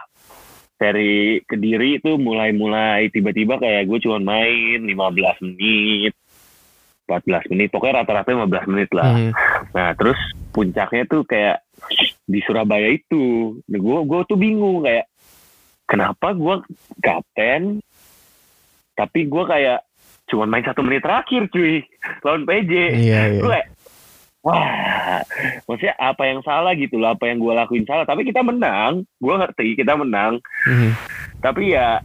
seri 0.78 1.44
kediri 1.44 2.00
itu 2.00 2.16
mulai-mulai 2.16 3.12
tiba-tiba 3.12 3.60
kayak 3.60 3.84
gue 3.84 4.00
cuma 4.00 4.22
main 4.22 4.80
15 4.80 4.96
menit 5.44 6.14
14 7.10 7.50
menit 7.50 7.74
pokoknya 7.74 8.06
rata-rata 8.06 8.30
15 8.30 8.70
menit 8.70 8.90
lah 8.94 9.10
Mhm. 9.18 9.32
Nah 9.74 9.90
terus 9.98 10.20
puncaknya 10.54 11.04
tuh 11.10 11.26
kayak 11.26 11.66
di 12.30 12.40
Surabaya 12.46 12.94
itu, 12.94 13.56
gue 13.66 14.00
gue 14.06 14.22
tuh 14.28 14.38
bingung 14.38 14.86
kayak 14.86 15.10
kenapa 15.90 16.36
gue 16.38 16.56
kapten, 17.02 17.82
tapi 18.94 19.26
gue 19.26 19.44
kayak 19.48 19.80
cuma 20.30 20.46
main 20.46 20.62
satu 20.62 20.86
menit 20.86 21.02
terakhir 21.02 21.50
cuy 21.50 21.82
lawan 22.22 22.46
PJ. 22.46 22.72
Iya, 22.72 22.94
iya. 23.02 23.42
Gue 23.42 23.50
kayak, 23.50 23.68
wah, 24.46 25.22
maksudnya 25.66 25.96
apa 25.98 26.24
yang 26.30 26.40
salah 26.46 26.74
gitu 26.78 27.02
loh, 27.02 27.18
apa 27.18 27.26
yang 27.26 27.42
gue 27.42 27.54
lakuin 27.56 27.86
salah. 27.90 28.06
Tapi 28.06 28.22
kita 28.28 28.46
menang, 28.46 29.02
gue 29.18 29.34
ngerti 29.34 29.74
kita 29.74 29.98
menang. 29.98 30.38
Mhm. 30.70 30.92
Tapi 31.42 31.74
ya 31.74 32.04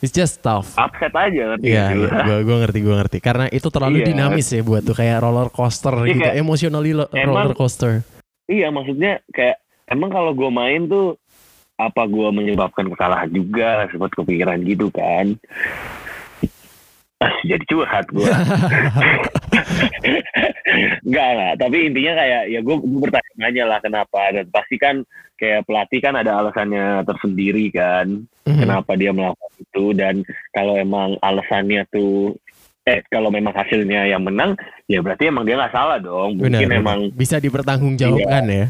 It's 0.00 0.10
just 0.10 0.40
tough. 0.40 0.72
upset 0.74 1.12
aja 1.12 1.54
ngerti 1.54 1.66
Iya, 1.66 1.84
iya, 1.92 2.08
gua 2.22 2.36
gua 2.40 2.56
ngerti, 2.58 2.78
gua 2.80 2.96
ngerti. 2.98 3.18
Karena 3.18 3.46
itu 3.48 3.68
terlalu 3.68 4.00
Iya. 4.00 4.06
dinamis 4.08 4.48
ya 4.48 4.60
buat 4.60 4.80
tuh 4.80 4.92
kayak 4.92 5.20
roller 5.20 5.48
coaster 5.48 5.92
Iya, 5.94 6.08
gitu, 6.08 6.20
kayak- 6.22 6.36
emotionally 6.38 6.92
lo- 6.92 7.10
Emang- 7.10 7.26
roller 7.26 7.52
coaster. 7.52 8.00
Iya 8.44 8.68
maksudnya 8.68 9.20
kayak 9.28 9.60
emang 9.86 10.08
kalau 10.08 10.32
gue 10.32 10.48
main 10.48 10.84
tuh 10.84 11.14
apa 11.76 12.02
gue 12.04 12.28
menyebabkan 12.30 12.86
kesalahan 12.86 13.28
juga 13.28 13.86
sempat 13.86 14.10
kepikiran 14.10 14.58
gitu 14.62 14.90
kan 14.90 15.38
jadi 17.44 17.64
curhat 17.68 18.06
gue 18.08 18.28
Enggak 21.04 21.30
lah 21.38 21.52
tapi 21.60 21.92
intinya 21.92 22.12
kayak 22.16 22.42
ya 22.48 22.60
gue 22.64 22.76
bertanya 22.80 23.64
lah 23.66 23.78
kenapa. 23.82 24.20
Dan 24.32 24.46
pasti 24.48 24.76
kan 24.80 25.04
kayak 25.36 25.64
pelatih 25.68 26.00
kan 26.00 26.14
ada 26.16 26.40
alasannya 26.40 27.04
tersendiri 27.04 27.68
kan. 27.72 28.24
Mhm. 28.48 28.66
kenapa 28.66 28.92
dia 28.96 29.12
melakukan 29.12 29.52
itu. 29.60 29.84
Dan 29.92 30.14
kalau 30.50 30.74
emang 30.80 31.20
alasannya 31.20 31.84
tuh 31.92 32.34
eh 32.88 33.04
kalau 33.12 33.28
memang 33.28 33.52
hasilnya 33.52 34.08
yang 34.08 34.24
menang 34.24 34.56
ya 34.88 35.04
berarti 35.04 35.28
emang 35.28 35.44
dia 35.44 35.60
nggak 35.60 35.74
salah 35.74 36.00
dong. 36.00 36.40
Mungkin 36.40 36.68
benar. 36.68 36.80
emang 36.80 37.00
bisa 37.12 37.36
dipertanggungjawabkan 37.36 38.44
ya. 38.48 38.66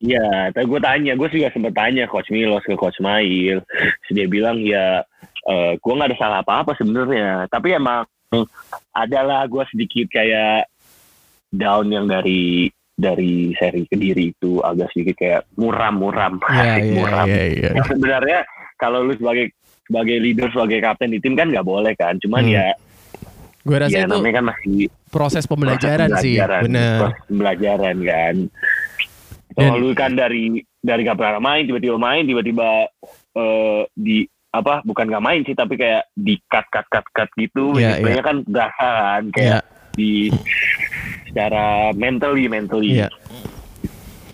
Iya, 0.00 0.48
tapi 0.56 0.64
gue 0.64 0.80
tanya, 0.80 1.12
gue 1.12 1.28
juga 1.28 1.52
sempat 1.52 1.76
tanya 1.76 2.08
Coach 2.08 2.32
Milos 2.32 2.64
ke 2.64 2.72
Coach 2.72 3.04
Mail. 3.04 3.60
Terus 3.68 4.12
dia 4.16 4.26
bilang 4.26 4.56
ya, 4.64 5.04
eh 5.44 5.72
gue 5.76 5.92
nggak 5.92 6.08
ada 6.08 6.16
salah 6.16 6.38
apa-apa 6.40 6.72
sebenarnya. 6.80 7.44
Tapi 7.52 7.76
emang 7.76 8.08
adalah 8.96 9.44
gue 9.44 9.60
sedikit 9.68 10.08
kayak 10.08 10.72
down 11.52 11.92
yang 11.92 12.08
dari 12.08 12.72
dari 12.96 13.52
seri 13.56 13.84
kediri 13.84 14.32
itu 14.32 14.60
agak 14.60 14.88
sedikit 14.92 15.16
kayak 15.20 15.42
muram-muram, 15.56 16.40
Asik, 16.48 16.80
iya, 16.80 16.92
muram. 16.96 17.26
iya, 17.28 17.44
iya. 17.52 17.70
Yang 17.76 17.88
sebenarnya 17.96 18.38
kalau 18.76 19.04
lu 19.04 19.12
sebagai 19.16 19.52
sebagai 19.84 20.16
leader, 20.16 20.48
sebagai 20.48 20.78
kapten 20.80 21.12
di 21.12 21.20
tim 21.20 21.36
kan 21.36 21.52
nggak 21.52 21.64
boleh 21.66 21.92
kan. 21.92 22.16
Cuman 22.16 22.44
Hmm. 22.48 22.56
ya, 22.56 22.66
Gue 23.60 23.76
rasa 23.76 23.92
ya 23.92 24.08
itu 24.08 24.16
kan 24.16 24.44
masih 24.48 24.88
proses 25.12 25.44
pembelajaran 25.44 26.08
proses 26.08 26.24
sih, 26.24 26.40
pembelajaran, 26.40 26.62
bener. 26.64 26.96
proses 27.04 27.22
pembelajaran 27.28 27.96
kan 28.08 28.34
Dan- 29.60 29.68
kalau 29.70 29.80
lu 29.80 29.90
kan 29.92 30.12
dari 30.12 30.42
dari 30.80 31.00
gak 31.04 31.20
pernah 31.20 31.38
main 31.38 31.68
tiba-tiba 31.68 31.96
main 31.96 32.24
tiba-tiba 32.24 32.68
eh, 33.36 33.80
di 33.92 34.24
apa 34.50 34.82
bukan 34.82 35.06
gak 35.06 35.22
main 35.22 35.40
sih 35.44 35.54
tapi 35.54 35.76
kayak 35.76 36.10
di 36.10 36.34
cut 36.48 36.66
cut 36.68 36.86
cut 36.88 37.06
cut 37.12 37.30
gitu 37.36 37.76
Iya, 37.76 38.00
sebenarnya 38.00 38.24
kan 38.24 38.36
berasa 38.42 38.88
kan 38.88 39.22
kayak 39.30 39.62
Iya. 39.62 39.92
di 39.92 40.10
secara 41.28 41.66
mentally 41.92 42.44
mentally 42.48 42.98
Iya. 42.98 43.08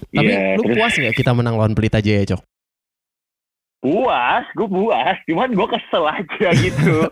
Tapi 0.09 0.33
Iya, 0.33 0.57
lu 0.57 0.63
terus 0.65 0.77
puas 0.79 0.95
nggak 0.97 1.15
kita 1.15 1.31
menang 1.37 1.61
lawan 1.61 1.77
Pelita 1.77 2.01
Jaya, 2.01 2.25
Cok? 2.25 2.41
Puas 3.81 4.45
gue 4.57 4.69
puas 4.69 5.17
cuman 5.29 5.53
gue 5.53 5.67
kesel 5.69 6.05
aja 6.09 6.49
gitu 6.65 7.07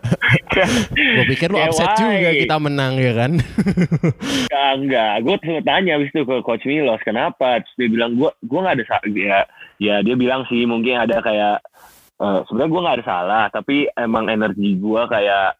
Gue 0.95 1.25
pikir 1.35 1.51
lu 1.51 1.59
upset 1.59 1.95
why? 1.95 1.99
juga 1.99 2.29
kita 2.31 2.55
menang 2.59 2.93
ya 2.95 3.13
kan? 3.15 3.31
Enggak, 4.45 4.71
enggak. 4.79 5.13
Gue 5.23 5.35
tanya 5.63 5.91
habis 5.99 6.09
itu 6.15 6.23
ke 6.23 6.35
Coach 6.43 6.63
Milos, 6.63 7.01
kenapa? 7.03 7.59
Terus 7.59 7.75
dia 7.75 7.89
bilang, 7.91 8.15
gue 8.15 8.31
gue 8.39 8.59
nggak 8.63 8.75
ada 8.79 8.85
salah. 8.87 9.07
Ya, 9.11 9.39
ya 9.79 9.95
dia 9.99 10.15
bilang 10.15 10.47
sih 10.47 10.63
mungkin 10.63 10.95
ada 10.95 11.19
kayak, 11.19 11.59
eh, 12.23 12.39
sebenarnya 12.47 12.71
gue 12.71 12.83
nggak 12.87 12.97
ada 12.99 13.07
salah, 13.07 13.43
tapi 13.51 13.91
emang 13.99 14.31
energi 14.31 14.79
gue 14.79 15.01
kayak 15.11 15.59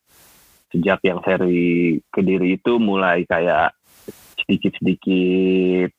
sejak 0.72 1.00
yang 1.04 1.20
seri 1.24 2.00
kediri 2.12 2.56
itu 2.60 2.80
mulai 2.80 3.28
kayak 3.28 3.76
sedikit-sedikit 4.44 5.92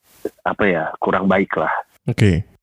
apa 0.44 0.64
ya 0.64 0.84
kurang 1.00 1.28
baik 1.28 1.52
lah. 1.56 1.72
Oke. 2.08 2.55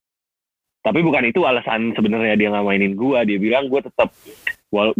Tapi 0.84 1.00
bukan 1.00 1.24
itu 1.24 1.40
alasan 1.48 1.96
sebenarnya 1.96 2.36
dia 2.36 2.52
nggak 2.52 2.66
mainin 2.68 2.92
gue. 2.92 3.18
Dia 3.24 3.38
bilang 3.40 3.72
gue 3.72 3.80
tetap 3.80 4.12
wal 4.68 4.92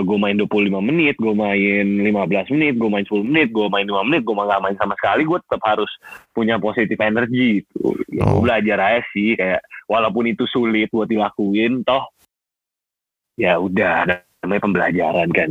gue 0.00 0.18
main 0.18 0.38
25 0.40 0.80
menit, 0.80 1.20
gue 1.20 1.34
main 1.36 1.86
15 2.08 2.56
menit, 2.56 2.74
gue 2.80 2.88
main 2.88 3.04
10 3.04 3.20
menit, 3.20 3.48
gue 3.52 3.66
main 3.68 3.84
5 3.84 4.08
menit, 4.08 4.22
gue 4.24 4.32
nggak 4.32 4.62
main 4.64 4.76
sama 4.80 4.96
sekali, 4.96 5.28
gue 5.28 5.38
tetap 5.44 5.60
harus 5.68 5.92
punya 6.32 6.56
positif 6.56 6.96
energi 7.04 7.60
itu. 7.60 7.84
Ya, 8.08 8.24
Oh. 8.24 8.40
Gue 8.40 8.48
belajar 8.48 8.78
aja 8.80 9.02
sih 9.12 9.36
kayak 9.36 9.60
walaupun 9.84 10.24
itu 10.32 10.48
sulit 10.48 10.88
buat 10.88 11.04
dilakuin, 11.04 11.84
toh 11.84 12.08
ya 13.36 13.60
udah 13.60 14.08
namanya 14.40 14.62
pembelajaran 14.64 15.28
kan. 15.36 15.50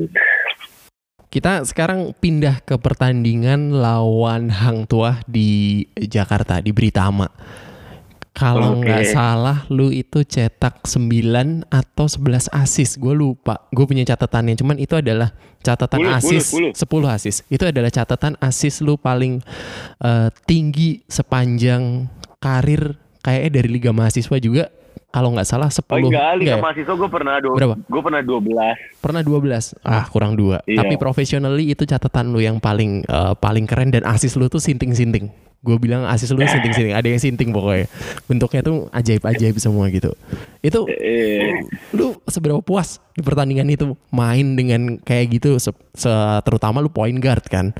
Kita 1.30 1.62
sekarang 1.68 2.16
pindah 2.18 2.64
ke 2.64 2.80
pertandingan 2.80 3.76
lawan 3.76 4.50
Hang 4.50 4.88
Tuah 4.88 5.22
di 5.28 5.84
Jakarta 5.94 6.64
di 6.64 6.72
Britama. 6.72 7.28
Kalau 8.36 8.76
Oke. 8.76 8.84
nggak 8.84 9.16
salah 9.16 9.64
lu 9.72 9.96
itu 9.96 10.20
cetak 10.28 10.84
9 10.84 11.64
atau 11.72 12.04
11 12.04 12.52
asis. 12.52 13.00
Gue 13.00 13.16
lupa. 13.16 13.64
Gue 13.72 13.88
punya 13.88 14.04
catatannya. 14.04 14.60
Cuman 14.60 14.76
itu 14.76 14.92
adalah 15.00 15.32
catatan 15.64 16.04
10, 16.04 16.20
asis 16.20 16.44
10, 16.52 16.76
10 16.76 17.16
asis. 17.16 17.36
Itu 17.48 17.64
adalah 17.64 17.88
catatan 17.88 18.36
asis 18.44 18.84
lu 18.84 19.00
paling 19.00 19.40
eh, 20.04 20.28
tinggi 20.44 21.00
sepanjang 21.08 22.12
karir 22.38 23.00
kayaknya 23.24 23.64
dari 23.64 23.70
Liga 23.72 23.96
Mahasiswa 23.96 24.36
juga. 24.44 24.68
Kalau 25.16 25.32
nggak 25.32 25.48
salah 25.48 25.72
10. 25.72 25.88
Oh 25.88 25.96
enggak, 25.96 26.32
Liga 26.36 26.44
Nggak 26.44 26.60
ya? 26.60 26.64
mahasiswa 26.68 26.94
gue 27.00 27.08
pernah 27.08 27.36
dua, 27.40 27.56
Berapa? 27.56 27.76
gue 27.80 28.02
pernah 28.04 28.20
12. 28.20 29.00
Pernah 29.00 29.22
12. 29.24 29.80
Ah, 29.80 30.04
kurang 30.12 30.36
dua. 30.36 30.60
Iya. 30.68 30.84
Tapi 30.84 31.00
professionally 31.00 31.72
itu 31.72 31.88
catatan 31.88 32.36
lu 32.36 32.44
yang 32.44 32.60
paling 32.60 33.08
eh, 33.08 33.34
paling 33.40 33.64
keren 33.64 33.96
dan 33.96 34.04
asis 34.04 34.36
lu 34.36 34.52
tuh 34.52 34.60
sinting-sinting. 34.60 35.32
Gue 35.66 35.82
bilang 35.82 36.06
asis 36.06 36.30
lu 36.30 36.38
sinting-sinting. 36.40 36.94
Ada 36.94 37.10
yang 37.10 37.18
sinting 37.18 37.50
pokoknya. 37.50 37.90
Bentuknya 38.30 38.62
tuh 38.62 38.86
ajaib-ajaib 38.94 39.58
semua 39.58 39.90
gitu. 39.90 40.14
Itu 40.62 40.86
Eh, 40.86 41.66
lu 41.92 42.14
seberapa 42.26 42.62
puas 42.62 43.02
di 43.12 43.26
pertandingan 43.26 43.66
itu 43.68 43.98
main 44.10 44.54
dengan 44.54 45.02
kayak 45.02 45.26
gitu 45.34 45.58
se- 45.58 45.74
se- 45.94 46.40
terutama 46.46 46.80
lu 46.80 46.94
point 46.94 47.18
guard 47.18 47.42
kan 47.46 47.74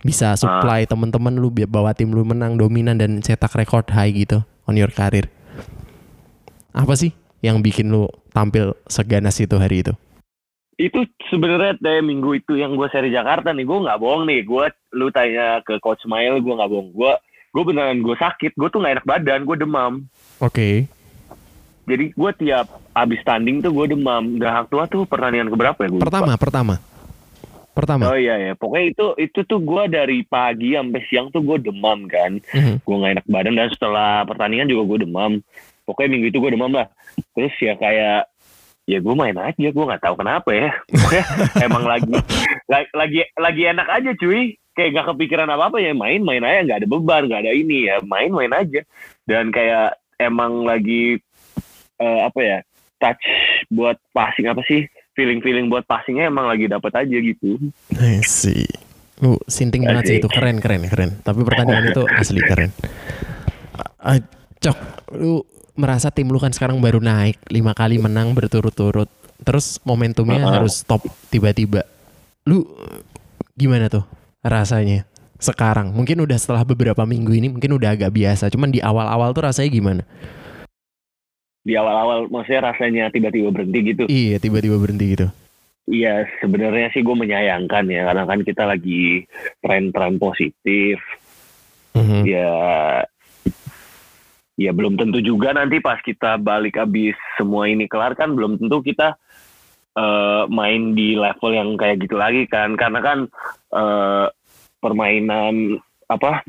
bisa 0.00 0.32
supply 0.34 0.88
teman-teman 0.88 1.36
lu 1.36 1.52
biar 1.52 1.68
bawa 1.68 1.92
tim 1.92 2.10
lu 2.10 2.24
menang 2.24 2.56
dominan 2.56 2.96
dan 2.96 3.20
cetak 3.20 3.52
record 3.54 3.84
high 3.92 4.08
gitu 4.08 4.40
on 4.64 4.72
your 4.72 4.88
career 4.88 5.28
apa 6.72 6.94
sih 6.94 7.12
yang 7.42 7.60
bikin 7.60 7.92
lu 7.92 8.08
tampil 8.32 8.72
seganas 8.86 9.36
itu 9.36 9.52
hari 9.54 9.84
itu 9.84 9.92
itu 10.80 11.04
sebenarnya 11.28 11.76
dari 11.76 12.00
minggu 12.00 12.40
itu 12.40 12.56
yang 12.56 12.72
gue 12.72 12.88
seri 12.88 13.12
Jakarta 13.12 13.52
nih. 13.52 13.68
Gue 13.68 13.84
nggak 13.84 14.00
bohong 14.00 14.24
nih. 14.24 14.40
Gue 14.48 14.72
lu 14.96 15.12
tanya 15.12 15.60
ke 15.60 15.76
coach 15.84 16.00
Mail 16.08 16.40
gue 16.40 16.54
nggak 16.56 16.70
bohong. 16.72 16.88
Gue 16.96 17.12
gue 17.52 17.62
beneran 17.68 18.00
gue 18.00 18.16
sakit. 18.16 18.56
Gue 18.56 18.68
tuh 18.72 18.80
nggak 18.80 18.94
enak 18.96 19.06
badan. 19.06 19.44
Gue 19.44 19.56
demam. 19.60 19.92
Oke. 20.40 20.88
Jadi 21.84 22.04
gue 22.16 22.30
tiap 22.40 22.66
abis 22.96 23.20
tanding 23.28 23.60
tuh 23.60 23.72
gue 23.76 23.92
demam. 23.92 24.40
Gak 24.40 24.72
tua 24.72 24.88
tuh 24.88 25.04
pertandingan 25.04 25.52
keberapa 25.52 25.76
ya? 25.84 25.88
Gue 25.92 26.00
pertama 26.00 26.32
pertama. 26.40 26.74
Pertama. 27.70 28.10
Oh 28.10 28.18
iya 28.18 28.34
ya 28.40 28.52
pokoknya 28.56 28.86
itu 28.96 29.06
itu 29.20 29.40
tuh 29.46 29.60
gue 29.62 29.82
dari 29.92 30.24
pagi 30.24 30.74
sampai 30.74 31.02
siang 31.06 31.28
tuh 31.28 31.44
gue 31.44 31.60
demam 31.60 32.08
kan. 32.08 32.40
Mhm. 32.40 32.80
gue 32.80 32.96
nggak 32.96 33.12
enak 33.20 33.26
badan. 33.28 33.54
Dan 33.58 33.68
setelah 33.68 34.24
pertandingan 34.24 34.72
juga 34.72 34.96
gue 34.96 34.98
demam. 35.04 35.44
Pokoknya 35.84 36.08
minggu 36.16 36.26
itu 36.32 36.38
gue 36.40 36.50
demam 36.56 36.72
lah. 36.72 36.88
Terus 37.36 37.54
ya 37.60 37.74
kayak 37.76 38.29
ya 38.90 38.98
gue 38.98 39.14
main 39.14 39.38
aja 39.38 39.68
gue 39.70 39.84
nggak 39.86 40.02
tahu 40.02 40.14
kenapa 40.18 40.50
ya 40.50 40.70
emang 41.66 41.86
lagi 41.86 42.10
lagi 42.94 43.22
lagi 43.38 43.62
enak 43.70 43.86
aja 43.86 44.10
cuy 44.18 44.58
kayak 44.74 44.90
gak 44.98 45.08
kepikiran 45.14 45.50
apa 45.50 45.70
apa 45.70 45.78
ya 45.78 45.94
main 45.94 46.22
main 46.26 46.42
aja 46.42 46.66
nggak 46.66 46.78
ada 46.82 46.88
beban 46.90 47.22
nggak 47.30 47.42
ada 47.46 47.52
ini 47.54 47.86
ya 47.86 48.02
main 48.02 48.30
main 48.34 48.50
aja 48.50 48.82
dan 49.30 49.54
kayak 49.54 49.94
emang 50.18 50.66
lagi 50.66 51.22
eh, 52.02 52.20
apa 52.26 52.40
ya 52.42 52.58
touch 52.98 53.22
buat 53.70 53.96
passing 54.10 54.50
apa 54.50 54.62
sih 54.66 54.90
feeling-feeling 55.20 55.68
buat 55.68 55.84
passingnya 55.84 56.32
emang 56.32 56.48
lagi 56.48 56.64
dapat 56.70 56.92
aja 57.04 57.16
gitu. 57.20 57.58
I 57.98 58.24
see. 58.24 58.64
Lu 59.20 59.36
sinting 59.44 59.84
banget 59.84 60.04
sih 60.08 60.16
itu 60.16 60.28
keren 60.32 60.64
keren 60.64 60.86
keren. 60.88 61.10
Tapi 61.20 61.44
pertandingan 61.44 61.92
itu 61.92 62.02
asli 62.08 62.40
keren. 62.40 62.72
Ah, 64.00 64.16
Cok, 64.64 64.78
lu 65.20 65.44
merasa 65.80 66.12
tim 66.12 66.28
lu 66.28 66.36
kan 66.36 66.52
sekarang 66.52 66.76
baru 66.78 67.00
naik 67.00 67.40
lima 67.48 67.72
kali 67.72 67.96
menang 67.96 68.36
berturut-turut. 68.36 69.08
Terus 69.40 69.80
momentumnya 69.88 70.44
Uh-uh. 70.44 70.54
harus 70.60 70.84
stop 70.84 71.00
tiba-tiba. 71.32 71.88
Lu 72.44 72.68
gimana 73.56 73.88
tuh 73.88 74.04
rasanya 74.44 75.08
sekarang? 75.40 75.96
Mungkin 75.96 76.20
udah 76.20 76.36
setelah 76.36 76.62
beberapa 76.68 77.02
minggu 77.08 77.32
ini 77.32 77.48
mungkin 77.48 77.72
udah 77.80 77.96
agak 77.96 78.12
biasa. 78.12 78.52
Cuman 78.52 78.68
di 78.68 78.84
awal-awal 78.84 79.32
tuh 79.32 79.48
rasanya 79.48 79.70
gimana? 79.72 80.02
Di 81.64 81.72
awal-awal 81.76 82.28
maksudnya 82.28 82.72
rasanya 82.72 83.08
tiba-tiba 83.08 83.48
berhenti 83.48 83.78
gitu. 83.96 84.04
Iya 84.08 84.36
tiba-tiba 84.36 84.76
berhenti 84.76 85.06
gitu. 85.16 85.28
Iya 85.90 86.28
sebenarnya 86.44 86.92
sih 86.92 87.00
gue 87.00 87.16
menyayangkan 87.16 87.84
ya 87.88 88.06
karena 88.12 88.24
kan 88.28 88.40
kita 88.44 88.62
lagi 88.68 89.24
tren-tren 89.64 90.20
positif. 90.20 91.00
Mhm. 91.96 92.22
Ya 92.28 92.52
ya 94.60 94.76
belum 94.76 95.00
tentu 95.00 95.24
juga 95.24 95.56
nanti 95.56 95.80
pas 95.80 95.96
kita 96.04 96.36
balik 96.36 96.76
abis 96.76 97.16
semua 97.40 97.64
ini 97.64 97.88
kelar 97.88 98.12
kan 98.12 98.36
belum 98.36 98.60
tentu 98.60 98.84
kita 98.84 99.16
eh, 99.96 100.44
main 100.52 100.92
di 100.92 101.16
level 101.16 101.56
yang 101.56 101.80
kayak 101.80 102.04
gitu 102.04 102.20
lagi 102.20 102.44
kan. 102.44 102.76
Karena 102.76 103.00
kan 103.00 103.18
eh, 103.72 104.26
permainan 104.84 105.80
apa 106.12 106.44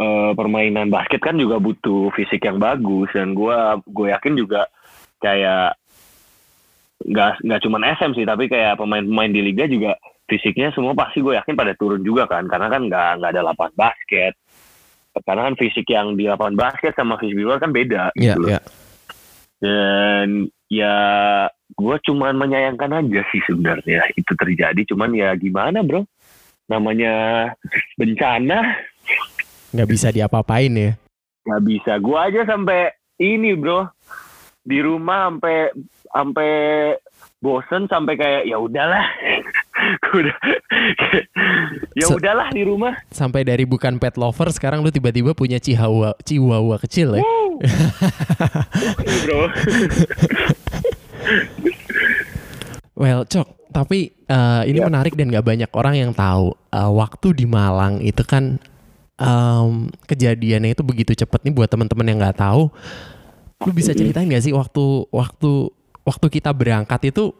eh, 0.00 0.32
permainan 0.32 0.88
basket 0.88 1.20
kan 1.20 1.36
juga 1.36 1.60
butuh 1.60 2.08
fisik 2.16 2.48
yang 2.48 2.56
bagus. 2.56 3.12
Dan 3.12 3.36
gue 3.36 3.56
gue 3.84 4.06
yakin 4.08 4.34
juga 4.40 4.64
kayak 5.20 5.76
nggak 7.04 7.44
nggak 7.44 7.60
cuma 7.68 7.84
SM 7.84 8.16
sih 8.16 8.24
tapi 8.24 8.48
kayak 8.48 8.80
pemain-pemain 8.80 9.28
di 9.28 9.44
liga 9.44 9.68
juga 9.68 9.92
fisiknya 10.24 10.72
semua 10.72 10.96
pasti 10.96 11.20
gue 11.20 11.36
yakin 11.36 11.52
pada 11.52 11.76
turun 11.76 12.00
juga 12.00 12.24
kan. 12.24 12.48
Karena 12.48 12.72
kan 12.72 12.88
nggak 12.88 13.10
nggak 13.20 13.30
ada 13.36 13.42
lapangan 13.44 13.76
basket 13.76 14.40
karena 15.22 15.46
kan 15.46 15.54
fisik 15.54 15.86
yang 15.86 16.14
di 16.14 16.26
lapangan 16.26 16.58
basket 16.58 16.92
sama 16.92 17.14
fisik 17.16 17.38
di 17.38 17.44
luar 17.44 17.62
kan 17.62 17.70
beda 17.70 18.10
Iya, 18.14 18.34
gitu 18.34 18.40
loh. 18.42 18.48
iya. 18.50 18.60
dan 19.60 20.28
ya 20.66 20.96
gue 21.70 21.96
cuman 22.02 22.34
menyayangkan 22.34 22.90
aja 22.92 23.22
sih 23.30 23.40
sebenarnya 23.44 24.02
itu 24.12 24.32
terjadi 24.34 24.80
cuman 24.90 25.14
ya 25.14 25.30
gimana 25.34 25.80
bro 25.80 26.02
namanya 26.66 27.14
bencana 27.94 28.74
Nggak 29.70 29.88
bisa 29.90 30.08
diapa-apain 30.08 30.70
ya. 30.70 30.92
nggak 31.44 31.62
bisa 31.62 31.92
gue 31.98 32.18
aja 32.18 32.40
sampai 32.44 32.88
ini 33.20 33.52
bro 33.54 33.84
di 34.64 34.80
rumah 34.80 35.28
sampai 35.28 35.56
sampai 36.08 36.50
bosen 37.36 37.84
sampai 37.84 38.14
kayak 38.16 38.42
ya 38.46 38.56
udahlah 38.56 39.04
udah 40.14 40.36
ya 41.98 42.06
udahlah 42.06 42.48
di 42.50 42.62
rumah 42.62 42.94
Sampai 43.10 43.42
dari 43.42 43.64
bukan 43.64 43.98
pet 43.98 44.14
lover 44.14 44.50
sekarang 44.50 44.82
lu 44.82 44.90
tiba-tiba 44.90 45.32
punya 45.32 45.58
chihuahua, 45.58 46.14
chihuahua 46.22 46.76
kecil 46.82 47.18
ya. 47.18 47.22
bro 49.26 49.48
Well, 52.94 53.26
Cok, 53.26 53.74
tapi 53.74 54.14
eh, 54.30 54.62
ini 54.70 54.78
Ya. 54.78 54.86
menarik 54.86 55.18
dan 55.18 55.34
gak 55.34 55.42
banyak 55.42 55.70
orang 55.74 55.94
yang 55.98 56.10
tahu. 56.14 56.54
Eh, 56.70 56.90
waktu 56.94 57.34
di 57.34 57.46
Malang 57.46 57.98
itu 57.98 58.22
kan 58.22 58.62
em, 59.14 59.70
kejadiannya 60.06 60.74
itu 60.74 60.82
begitu 60.86 61.10
cepet 61.14 61.42
nih 61.46 61.54
buat 61.54 61.70
teman-teman 61.70 62.06
yang 62.06 62.18
nggak 62.22 62.38
tahu. 62.38 62.70
Lu 63.66 63.72
bisa 63.74 63.90
ceritain 63.94 64.30
gak 64.30 64.46
sih 64.46 64.54
waktu 64.54 65.10
waktu 65.10 65.74
waktu 66.06 66.26
kita 66.30 66.54
berangkat 66.54 67.10
itu 67.10 67.34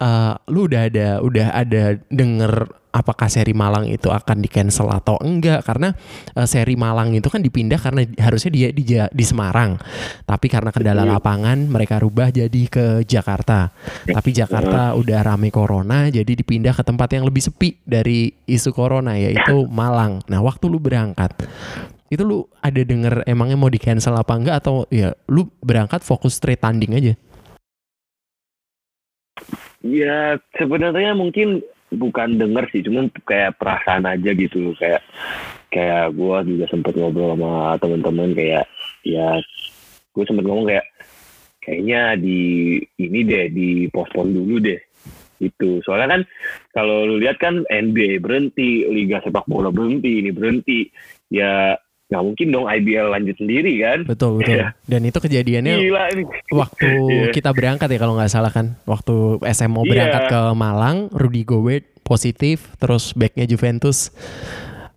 eh, 0.00 0.34
lu 0.52 0.68
udah 0.68 0.82
ada 0.88 1.08
udah 1.24 1.48
ada 1.52 1.82
denger 2.12 2.68
apakah 2.96 3.28
seri 3.28 3.52
Malang 3.52 3.84
itu 3.92 4.08
akan 4.08 4.40
di 4.40 4.48
cancel 4.48 4.88
atau 4.88 5.20
enggak? 5.20 5.60
Karena 5.68 5.92
eh, 6.32 6.46
seri 6.48 6.74
Malang 6.80 7.12
itu 7.12 7.28
kan 7.28 7.44
dipindah 7.44 7.76
karena 7.76 8.08
harusnya 8.16 8.50
dia 8.52 8.68
di, 8.72 8.84
di 8.96 9.24
Semarang. 9.24 9.76
Tapi 10.24 10.46
karena 10.48 10.72
kendala 10.72 11.04
Betul. 11.04 11.12
lapangan 11.20 11.58
mereka 11.68 12.00
rubah 12.00 12.32
jadi 12.32 12.62
ke 12.68 13.04
Jakarta. 13.04 13.68
Tapi 14.08 14.30
Jakarta 14.32 14.96
udah 14.96 15.20
rame 15.20 15.52
corona 15.52 16.08
jadi 16.08 16.32
dipindah 16.32 16.72
ke 16.72 16.82
tempat 16.84 17.12
yang 17.12 17.28
lebih 17.28 17.44
sepi 17.44 17.84
dari 17.84 18.32
isu 18.48 18.72
corona 18.72 19.20
yaitu 19.20 19.68
Malang. 19.68 20.24
Nah 20.32 20.40
waktu 20.40 20.64
lu 20.72 20.80
berangkat 20.80 21.36
itu 22.06 22.22
lu 22.22 22.46
ada 22.62 22.78
denger 22.86 23.26
emangnya 23.26 23.58
mau 23.58 23.66
di 23.66 23.82
cancel 23.82 24.14
apa 24.16 24.32
enggak? 24.38 24.62
Atau 24.62 24.86
ya 24.88 25.12
lu 25.28 25.50
berangkat 25.60 26.00
fokus 26.06 26.38
straight 26.38 26.62
tanding 26.62 26.96
aja 26.96 27.12
Ya 29.86 30.40
sebenarnya 30.58 31.14
mungkin 31.14 31.62
bukan 31.94 32.36
denger 32.40 32.66
sih, 32.74 32.82
cuman 32.82 33.10
kayak 33.22 33.58
perasaan 33.60 34.06
aja 34.06 34.34
gitu. 34.34 34.74
Kayak 34.78 35.06
kayak 35.70 36.14
gue 36.14 36.36
juga 36.54 36.64
sempet 36.70 36.94
ngobrol 36.96 37.36
sama 37.36 37.76
teman-teman 37.78 38.32
kayak 38.32 38.64
ya 39.06 39.38
gue 40.14 40.24
sempet 40.24 40.44
ngomong 40.46 40.66
kayak 40.66 40.86
kayaknya 41.60 42.16
di 42.16 42.40
ini 42.96 43.20
deh 43.26 43.46
di 43.50 43.68
postpone 43.90 44.32
dulu 44.32 44.56
deh 44.62 44.80
itu 45.42 45.84
soalnya 45.84 46.16
kan 46.16 46.22
kalau 46.72 47.18
lihat 47.20 47.36
kan 47.36 47.60
NBA 47.68 48.24
berhenti 48.24 48.88
liga 48.88 49.20
sepak 49.20 49.44
bola 49.44 49.68
berhenti 49.68 50.24
ini 50.24 50.30
berhenti. 50.32 50.88
Ya 51.26 51.74
nggak 52.06 52.22
mungkin 52.22 52.46
dong 52.48 52.66
IBL 52.66 53.10
lanjut 53.10 53.36
sendiri 53.36 53.72
kan 53.78 53.98
betul 54.06 54.38
betul 54.38 54.54
Iya. 54.56 54.78
dan 54.86 55.02
itu 55.02 55.18
kejadiannya 55.18 55.74
gila 55.76 56.02
ini 56.10 56.22
waktu 56.48 56.86
Iya. 57.10 57.26
kita 57.34 57.50
berangkat 57.50 57.88
ya 57.88 57.98
kalau 57.98 58.14
nggak 58.14 58.30
salah 58.30 58.50
kan 58.50 58.78
waktu 58.84 59.14
SM 59.42 59.66
mau 59.68 59.82
Iya. 59.82 59.90
berangkat 59.90 60.22
ke 60.28 60.40
Malang 60.52 60.96
Rudy 61.10 61.42
Gobert 61.42 61.82
positif 62.00 62.70
terus 62.76 63.10
backnya 63.10 63.42
Juventus 63.44 64.14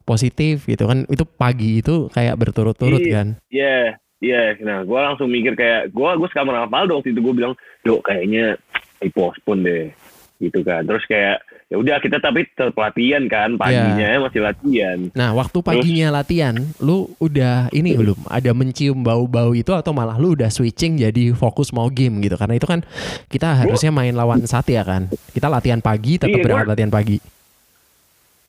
positif 0.04 0.66
gitu 0.66 0.86
kan 0.86 1.06
itu 1.06 1.26
pagi 1.26 1.82
itu 1.82 2.10
kayak 2.10 2.36
berturut-turut 2.36 3.00
Iya. 3.00 3.14
kan 3.16 3.28
Iya, 3.50 3.78
iya. 4.20 4.42
Nah, 4.60 4.82
gue 4.82 5.00
langsung 5.00 5.30
mikir 5.30 5.54
kayak 5.54 5.90
gue 5.90 6.10
gue 6.12 6.28
sekamar 6.28 6.56
sama 6.56 6.70
Paldo 6.70 6.98
waktu 6.98 7.10
itu 7.10 7.22
gue 7.22 7.34
bilang, 7.34 7.54
dok 7.82 8.04
kayaknya 8.04 8.58
dipospon 9.00 9.64
deh, 9.64 9.90
gitu 10.38 10.60
kan. 10.62 10.84
Terus 10.84 11.06
kayak 11.06 11.40
ya 11.70 11.78
udah 11.78 11.98
kita 11.98 12.18
tapi 12.18 12.50
tetap 12.50 12.74
latihan 12.74 13.24
kan 13.26 13.54
paginya 13.54 13.94
Iya. 14.10 14.18
masih 14.20 14.42
latihan. 14.42 14.98
nah 15.12 15.30
waktu 15.32 15.58
paginya 15.60 16.10
latihan 16.12 16.54
lu 16.80 16.98
udah 17.18 17.70
ini 17.70 17.94
belum 17.94 18.18
ada 18.26 18.50
mencium 18.52 19.00
bau-bau 19.00 19.54
itu 19.54 19.70
atau 19.70 19.90
malah 19.92 20.18
lu 20.18 20.34
udah 20.34 20.50
switching 20.50 20.98
jadi 20.98 21.30
fokus 21.32 21.70
mau 21.70 21.86
game 21.88 22.20
gitu 22.20 22.36
karena 22.36 22.54
itu 22.54 22.66
kan 22.66 22.82
kita 23.28 23.54
harusnya 23.56 23.90
main 23.92 24.12
lawan 24.12 24.42
Satya 24.44 24.82
kan 24.82 25.06
kita 25.30 25.46
latihan 25.46 25.78
pagi 25.80 26.18
tetap 26.18 26.34
Iya, 26.34 26.44
berangkat 26.44 26.66
gua- 26.66 26.74
latihan 26.74 26.90
pagi 26.92 27.18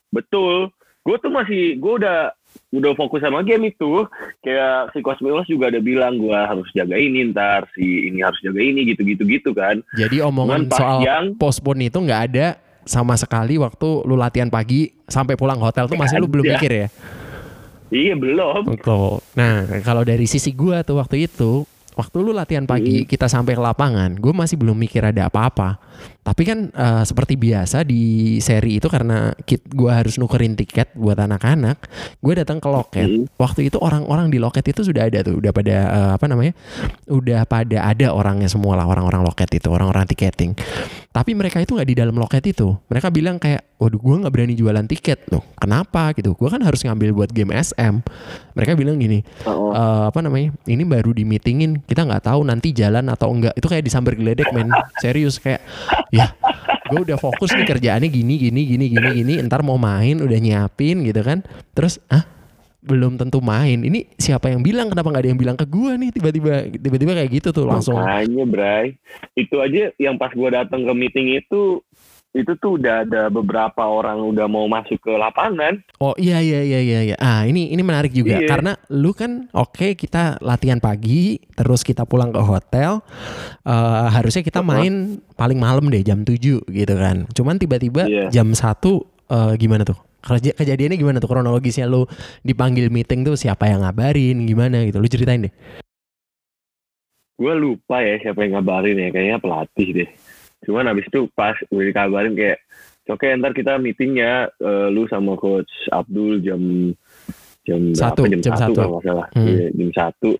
Betul. 0.09 0.67
Gue 1.01 1.17
tuh 1.17 1.29
masih 1.29 1.77
gue 1.77 1.93
udah 1.97 2.29
udah 2.69 2.91
fokus 2.93 3.21
sama 3.21 3.41
game 3.41 3.69
itu. 3.69 4.05
Kayak 4.39 4.91
si 4.91 4.99
Cosmilos 4.99 5.47
juga 5.47 5.69
ada 5.69 5.79
bilang 5.79 6.17
gue 6.17 6.35
harus 6.35 6.67
jaga 6.71 6.93
ini 6.93 7.31
ntar 7.31 7.65
si 7.71 7.81
ini 8.05 8.19
harus 8.19 8.37
jaga 8.39 8.59
ini 8.59 8.85
gitu-gitu 8.87 9.23
gitu 9.23 9.49
kan. 9.51 9.79
jadi 9.93 10.21
omongan 10.21 10.67
Cuman 10.67 10.73
soal 10.73 10.99
yang- 11.01 11.31
postpone 11.33 11.87
itu 11.87 11.97
nggak 11.97 12.21
ada 12.27 12.47
sama 12.85 13.13
sekali 13.15 13.61
waktu 13.61 14.05
lu 14.05 14.17
latihan 14.17 14.49
pagi 14.49 14.89
sampai 15.05 15.37
pulang 15.37 15.59
hotel 15.61 15.85
tuh 15.85 15.97
masih 15.99 16.17
lu 16.17 16.27
belum 16.27 16.45
ada. 16.49 16.53
mikir 16.57 16.71
ya 16.73 16.89
Iya 17.91 18.15
belum. 18.15 18.71
Betul. 18.71 19.19
Nah, 19.35 19.67
kalau 19.83 20.07
dari 20.07 20.23
sisi 20.23 20.55
gua 20.55 20.79
tuh 20.79 21.03
waktu 21.03 21.27
itu, 21.27 21.67
waktu 21.99 22.17
lu 22.23 22.31
latihan 22.31 22.63
pagi, 22.63 23.03
kita 23.03 23.27
sampai 23.27 23.51
ke 23.51 23.59
lapangan, 23.59 24.15
gue 24.15 24.31
masih 24.31 24.55
belum 24.55 24.79
mikir 24.79 25.03
ada 25.03 25.27
apa-apa. 25.27 25.75
Tapi 26.21 26.41
kan 26.45 26.69
eh, 26.69 27.03
seperti 27.03 27.33
biasa 27.35 27.81
di 27.81 28.37
seri 28.43 28.77
itu 28.77 28.87
karena 28.87 29.33
kit, 29.41 29.65
gua 29.73 30.01
harus 30.01 30.21
nukerin 30.21 30.53
tiket 30.53 30.93
buat 30.93 31.17
anak-anak, 31.17 31.77
gue 32.21 32.33
datang 32.37 32.61
ke 32.61 32.69
loket. 32.69 33.07
Hmm. 33.09 33.25
Waktu 33.41 33.73
itu 33.73 33.81
orang-orang 33.81 34.29
di 34.29 34.37
loket 34.37 34.69
itu 34.69 34.85
sudah 34.85 35.09
ada 35.09 35.25
tuh, 35.25 35.41
udah 35.41 35.51
pada 35.51 35.75
eh, 35.89 36.11
apa 36.15 36.25
namanya, 36.29 36.53
udah 37.09 37.41
pada 37.49 37.77
ada 37.89 38.07
orangnya 38.13 38.47
semua 38.47 38.77
lah 38.77 38.85
orang-orang 38.85 39.25
loket 39.25 39.49
itu, 39.57 39.67
orang-orang 39.73 40.05
tiketing. 40.05 40.53
Tapi 41.11 41.35
mereka 41.35 41.59
itu 41.59 41.75
nggak 41.75 41.89
di 41.89 41.97
dalam 41.97 42.15
loket 42.15 42.43
itu. 42.47 42.71
Mereka 42.87 43.11
bilang 43.11 43.35
kayak, 43.35 43.75
waduh 43.75 43.99
gue 43.99 44.15
nggak 44.23 44.31
berani 44.31 44.55
jualan 44.55 44.85
tiket 44.87 45.27
loh. 45.33 45.43
Kenapa 45.59 46.15
gitu? 46.15 46.37
Gue 46.37 46.47
kan 46.47 46.63
harus 46.63 46.79
ngambil 46.87 47.11
buat 47.11 47.29
game 47.35 47.51
SM. 47.51 47.99
Mereka 48.55 48.79
bilang 48.79 48.95
gini, 48.95 49.19
Oh, 49.43 49.75
"Eh, 49.75 50.03
apa 50.07 50.19
namanya? 50.23 50.55
Ini 50.63 50.83
baru 50.87 51.11
di 51.11 51.27
meetingin. 51.27 51.83
Kita 51.83 52.07
nggak 52.07 52.31
tahu 52.31 52.47
nanti 52.47 52.71
jalan 52.71 53.11
atau 53.11 53.27
enggak. 53.33 53.57
Itu 53.59 53.67
kayak 53.67 53.83
disambar 53.83 54.15
geledek 54.15 54.53
men. 54.55 54.71
Serius 55.03 55.35
kayak, 55.41 55.59
ya 56.11 56.31
gue 56.91 56.99
udah 57.07 57.15
fokus 57.15 57.55
nih 57.55 57.63
kerjaannya 57.63 58.11
gini 58.11 58.35
gini 58.35 58.61
gini 58.67 58.85
gini 58.91 59.09
gini. 59.23 59.33
Ntar 59.47 59.63
mau 59.63 59.79
main 59.79 60.19
udah 60.19 60.39
nyiapin 60.39 61.07
gitu 61.07 61.21
kan. 61.23 61.39
Terus 61.71 62.03
ah 62.11 62.27
belum 62.81 63.15
tentu 63.15 63.39
main. 63.39 63.79
Ini 63.79 64.17
siapa 64.17 64.49
yang 64.49 64.65
bilang? 64.65 64.89
Kenapa 64.89 65.13
nggak 65.13 65.23
ada 65.23 65.31
yang 65.31 65.39
bilang 65.39 65.57
ke 65.57 65.65
gue 65.69 65.91
nih? 66.01 66.09
Tiba-tiba 66.11 66.53
tiba-tiba 66.73 67.11
kayak 67.15 67.31
gitu 67.31 67.49
tuh 67.53 67.65
langsung. 67.69 67.95
Makanya 67.95 68.43
Bray, 68.49 68.97
itu 69.37 69.55
aja 69.61 69.93
yang 70.01 70.17
pas 70.17 70.33
gue 70.33 70.49
datang 70.49 70.83
ke 70.83 70.93
meeting 70.97 71.37
itu 71.39 71.79
itu 72.31 72.55
tuh 72.55 72.79
udah 72.79 73.03
ada 73.03 73.27
beberapa 73.27 73.83
orang 73.83 74.23
udah 74.23 74.47
mau 74.47 74.63
masuk 74.63 75.03
ke 75.03 75.11
lapangan. 75.11 75.83
Oh 75.99 76.15
iya 76.15 76.39
iya 76.39 76.63
iya 76.63 76.79
iya 76.79 76.99
iya. 77.11 77.15
Ah, 77.19 77.43
ini 77.43 77.75
ini 77.75 77.83
menarik 77.83 78.15
juga 78.15 78.39
Iya. 78.39 78.47
karena 78.47 78.71
lu 78.87 79.11
kan 79.11 79.51
oke 79.51 79.99
kita 79.99 80.39
latihan 80.39 80.79
pagi, 80.79 81.43
terus 81.53 81.83
kita 81.83 82.07
pulang 82.07 82.31
ke 82.31 82.39
hotel. 82.39 83.03
eh 83.61 84.07
harusnya 84.09 84.41
kita 84.41 84.63
main 84.63 85.21
paling 85.35 85.59
malam 85.59 85.85
deh 85.91 86.01
jam 86.01 86.23
7 86.23 86.63
gitu 86.65 86.93
kan. 86.95 87.27
Cuman 87.35 87.59
tiba-tiba 87.59 88.07
Iya. 88.07 88.31
jam 88.31 88.55
1 88.55 89.03
eh, 89.27 89.53
gimana 89.59 89.83
tuh? 89.83 89.99
Kejadiannya 90.31 90.95
gimana 90.95 91.17
tuh 91.19 91.27
kronologisnya 91.27 91.89
lu 91.89 92.07
dipanggil 92.41 92.87
meeting 92.87 93.27
tuh 93.27 93.35
siapa 93.35 93.67
yang 93.67 93.83
ngabarin 93.83 94.47
gimana 94.47 94.87
gitu. 94.87 95.03
Lu 95.03 95.09
ceritain 95.11 95.45
deh. 95.49 95.53
Gue 97.35 97.53
lupa 97.57 98.05
ya 98.05 98.21
siapa 98.21 98.45
yang 98.45 98.61
ngabarin 98.61 99.01
ya, 99.01 99.09
kayaknya 99.09 99.37
pelatih 99.41 99.89
deh. 99.97 100.09
Cuman 100.61 100.85
habis 100.85 101.05
itu 101.09 101.25
pas 101.33 101.57
gue 101.57 101.83
dikabarin 101.89 102.37
kayak, 102.37 102.61
oke 103.09 103.25
ntar 103.37 103.51
kita 103.51 103.75
meetingnya 103.75 104.47
eh, 104.57 104.87
lu 104.87 105.09
sama 105.09 105.33
coach 105.35 105.69
Abdul 105.89 106.39
jam 106.39 106.93
jam 107.61 107.81
Satu, 107.93 108.25
berapa? 108.25 108.31
jam 108.33 108.41
satu 108.45 108.57
satu. 108.57 108.73
kalau 108.73 108.89
nggak 108.95 109.05
salah 109.05 109.27
Hmm. 109.33 109.47
Iya, 109.47 109.65
jam 109.73 109.89
satu 109.93 110.31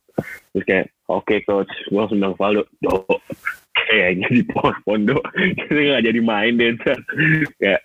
terus 0.53 0.63
kayak 0.65 0.85
oke 1.05 1.35
coach 1.43 1.73
gue 1.89 1.99
langsung 1.99 2.17
bilang 2.17 2.37
Valdo 2.37 2.63
do 2.79 2.95
kayaknya 3.75 4.27
di 4.29 4.43
pospon 4.47 4.99
do 5.05 5.17
kita 5.57 5.73
nggak 5.73 6.05
jadi 6.05 6.19
main 6.21 6.53
deh 6.55 6.69
ntar." 6.79 6.97
kayak 7.59 7.81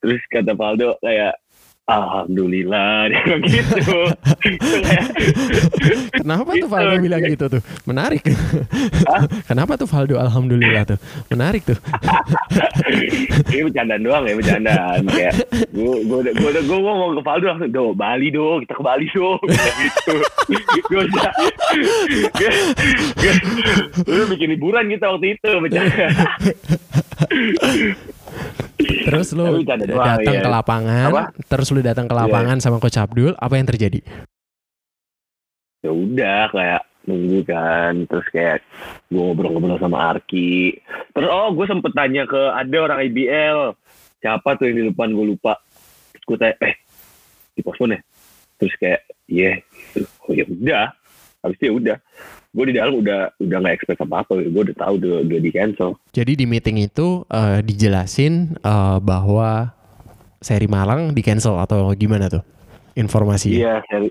terus 0.00 0.20
kata 0.28 0.52
Valdo 0.52 0.96
kayak 1.00 1.32
Alhamdulillah 1.84 3.04
dia 3.12 3.20
bilang 3.28 3.44
gitu 3.44 3.76
Kenapa 6.24 6.50
tuh 6.56 6.64
Gitu. 6.64 6.72
Valdo 6.72 6.96
bilang 7.04 7.22
gitu 7.28 7.44
tuh? 7.52 7.62
Menarik. 7.84 8.24
Kenapa 9.52 9.76
tuh 9.76 9.84
Valdo 9.84 10.16
alhamdulillah 10.16 10.88
tuh? 10.88 10.98
Menarik 11.28 11.68
tuh. 11.68 11.76
ini 13.52 13.68
bercandaan 13.68 14.00
doang 14.00 14.24
ya 14.24 14.32
bercandaan 14.32 15.04
kayak 15.12 15.34
gue 15.76 15.96
gue 16.08 16.20
gue 16.32 16.50
gue 16.64 16.78
ngomong 16.80 17.20
ke 17.20 17.22
Valdo 17.22 17.46
langsung 17.52 17.70
do 17.70 17.92
Bali 17.92 18.32
do 18.32 18.64
kita 18.64 18.74
ke 18.80 18.82
Bali 18.84 19.06
do 19.12 19.36
gitu 19.44 20.14
gue 20.88 21.02
udah 21.04 21.32
gue 24.00 24.24
bikin 24.32 24.48
liburan 24.56 24.88
kita 24.88 25.06
waktu 25.12 25.36
itu 25.36 25.50
bercanda 25.60 26.08
Terus 29.04 29.28
lu 29.36 29.44
datang 29.64 30.34
iya. 30.34 30.42
ke 30.42 30.50
lapangan, 30.50 31.08
Apa? 31.12 31.22
terus 31.44 31.68
lu 31.70 31.80
datang 31.84 32.08
ke 32.08 32.14
lapangan 32.16 32.56
sama 32.58 32.80
Coach 32.80 32.96
Abdul, 32.96 33.36
apa 33.36 33.54
yang 33.60 33.68
terjadi? 33.68 34.00
ya 35.84 35.92
udah 35.92 36.42
kayak 36.48 36.82
nunggu 37.04 37.44
kan 37.44 38.08
terus 38.08 38.24
kayak 38.32 38.64
gue 39.12 39.20
ngobrol-ngobrol 39.20 39.76
sama 39.76 40.16
Arki. 40.16 40.80
Terus 41.12 41.28
oh 41.28 41.52
gue 41.52 41.68
sempet 41.68 41.92
tanya 41.92 42.24
ke 42.24 42.40
ada 42.40 42.76
orang 42.80 43.04
IBL 43.04 43.76
siapa 44.24 44.56
tuh 44.56 44.72
yang 44.72 44.76
di 44.80 44.84
depan 44.88 45.12
gue 45.12 45.36
lupa. 45.36 45.60
Terus 46.16 46.24
gue 46.24 46.36
tanya 46.40 46.56
eh 46.64 46.74
di 47.52 47.60
pospon 47.60 47.92
ya? 47.92 48.00
Terus 48.56 48.74
kayak 48.80 49.00
iya. 49.28 49.60
Oh 50.24 50.32
ya 50.32 50.48
udah. 50.48 50.88
Habis 51.44 51.56
itu 51.60 51.64
ya 51.68 51.72
udah 51.76 51.96
gue 52.54 52.64
di 52.70 52.74
dalam 52.78 53.02
udah 53.02 53.34
udah 53.42 53.58
nggak 53.58 53.74
expect 53.74 54.00
apa 54.06 54.22
apa 54.22 54.32
gue 54.38 54.62
udah 54.70 54.76
tahu 54.78 54.94
udah, 55.02 55.26
udah 55.26 55.38
di 55.42 55.50
cancel. 55.50 55.98
Jadi 56.14 56.32
di 56.38 56.46
meeting 56.46 56.86
itu 56.86 57.26
eh, 57.26 57.58
dijelasin 57.66 58.54
eh, 58.62 58.98
bahwa 59.02 59.74
seri 60.38 60.70
Malang 60.70 61.10
di 61.10 61.22
cancel 61.26 61.58
atau 61.58 61.90
gimana 61.98 62.30
tuh 62.30 62.46
informasinya? 62.94 63.58
iya 63.58 63.74
seri 63.90 64.08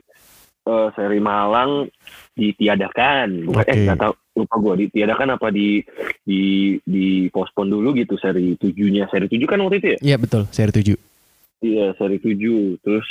eh, 0.68 0.88
seri 0.92 1.20
Malang 1.24 1.88
ditiadakan. 2.36 3.48
Bukan 3.48 3.64
Oke. 3.64 3.72
eh 3.72 3.80
nggak 3.88 4.00
tahu 4.04 4.14
lupa 4.34 4.56
gue 4.60 4.74
ditiadakan 4.90 5.38
apa 5.38 5.48
di 5.54 5.80
di 6.26 6.76
di 6.84 7.32
pospon 7.32 7.72
dulu 7.72 7.96
gitu 7.96 8.20
seri 8.20 8.60
tujuhnya. 8.60 9.08
Seri 9.08 9.32
tujuh 9.32 9.48
kan 9.48 9.64
waktu 9.64 9.80
itu 9.80 9.88
ya? 9.96 9.98
Iya 10.04 10.16
betul, 10.20 10.44
seri 10.52 10.76
7. 10.76 11.00
iya 11.64 11.96
seri 11.96 12.20
tujuh. 12.20 12.76
Terus 12.84 13.08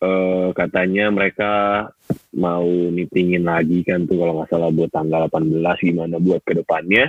eh, 0.00 0.48
katanya 0.52 1.10
mereka 1.10 1.50
mau 2.34 2.66
meetingin 2.90 3.46
lagi 3.46 3.82
kan 3.82 4.04
tuh 4.04 4.18
kalau 4.18 4.40
nggak 4.40 4.50
salah 4.50 4.70
buat 4.70 4.90
tanggal 4.90 5.30
18 5.30 5.60
gimana 5.80 6.16
buat 6.18 6.42
ke 6.42 6.56
depannya 6.56 7.08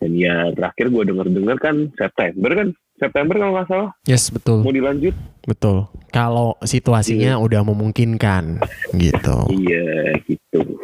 dan 0.00 0.10
ya 0.14 0.48
terakhir 0.52 0.88
gue 0.88 1.02
denger 1.12 1.26
dengar 1.28 1.56
kan 1.60 1.76
September 1.92 2.50
kan 2.56 2.68
September 2.96 3.34
kalau 3.36 3.52
nggak 3.58 3.68
salah 3.68 3.90
Yes, 4.06 4.30
betul. 4.30 4.62
mau 4.62 4.70
dilanjut 4.70 5.14
Betul. 5.42 5.90
Kalau 6.14 6.54
situasinya 6.62 7.34
udah 7.34 7.66
memungkinkan 7.66 8.62
gitu. 8.94 9.36
iya 9.50 10.14
gitu 10.22 10.78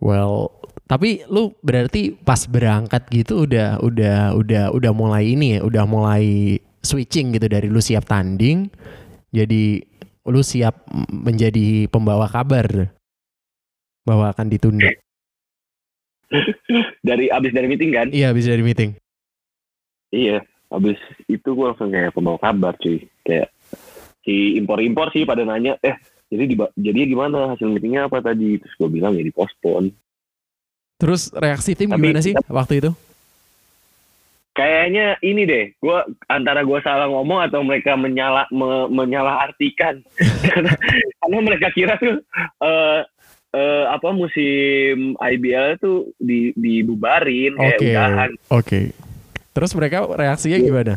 Well, 0.00 0.52
tapi 0.84 1.24
lu 1.28 1.56
berarti 1.60 2.12
pas 2.12 2.44
berangkat 2.44 3.08
gitu 3.08 3.48
udah 3.48 3.80
udah 3.80 4.36
udah 4.36 4.64
udah 4.72 4.92
mulai 4.92 5.32
ini 5.32 5.56
ya, 5.56 5.60
udah 5.64 5.84
mulai 5.88 6.56
switching 6.84 7.32
gitu 7.32 7.48
dari 7.48 7.72
lu 7.72 7.80
siap 7.80 8.04
tanding 8.04 8.68
jadi 9.32 9.80
lu 10.24 10.40
siap 10.40 10.88
menjadi 11.12 11.84
pembawa 11.88 12.24
kabar 12.28 12.92
bahwa 14.04 14.32
akan 14.32 14.46
ditunda. 14.48 14.88
dari 17.08 17.28
abis 17.30 17.52
dari 17.52 17.68
meeting 17.68 17.90
kan 17.92 18.08
Iya, 18.10 18.32
bisa 18.32 18.50
dari 18.50 18.64
meeting. 18.64 18.90
Iya, 20.10 20.40
habis 20.72 20.96
itu 21.28 21.48
gue 21.52 21.66
langsung 21.66 21.92
kayak 21.92 22.14
pembawa 22.16 22.38
kabar 22.40 22.74
cuy. 22.80 23.04
Kayak 23.22 23.52
si 24.24 24.56
impor-impor 24.56 25.12
sih 25.12 25.26
pada 25.28 25.44
nanya, 25.44 25.76
eh 25.84 25.96
jadi 26.32 26.44
di, 26.48 26.54
jadi 26.80 27.00
gimana 27.06 27.54
hasil 27.54 27.68
meetingnya 27.68 28.08
apa 28.08 28.24
tadi? 28.24 28.56
Terus 28.58 28.74
gue 28.80 28.88
bilang 28.90 29.12
ya 29.14 29.22
dipospon. 29.22 29.92
Terus 30.96 31.28
reaksi 31.34 31.74
tim 31.76 31.90
Tapi- 31.92 32.00
gimana 32.00 32.20
sih 32.22 32.32
waktu 32.48 32.74
itu? 32.80 32.90
Kayaknya 34.54 35.18
ini 35.18 35.42
deh, 35.50 35.74
gue 35.82 35.98
antara 36.30 36.62
gue 36.62 36.78
salah 36.86 37.10
ngomong 37.10 37.50
atau 37.50 37.66
mereka 37.66 37.98
menyala 37.98 38.46
me, 38.54 38.86
menyalah 38.86 39.50
artikan. 39.50 39.98
karena, 40.46 40.70
mereka 41.42 41.74
kira 41.74 41.98
tuh 41.98 42.22
eh 42.62 43.02
eh, 43.50 43.84
apa 43.90 44.14
musim 44.14 45.18
IBL 45.18 45.82
tuh 45.82 46.14
di 46.22 46.54
dibubarin 46.54 47.58
kayak 47.58 47.78
Oke. 47.82 47.90
udahan. 47.90 48.30
Oke. 48.54 48.80
Terus 49.54 49.74
mereka 49.74 50.06
reaksinya 50.06 50.58
gimana? 50.62 50.94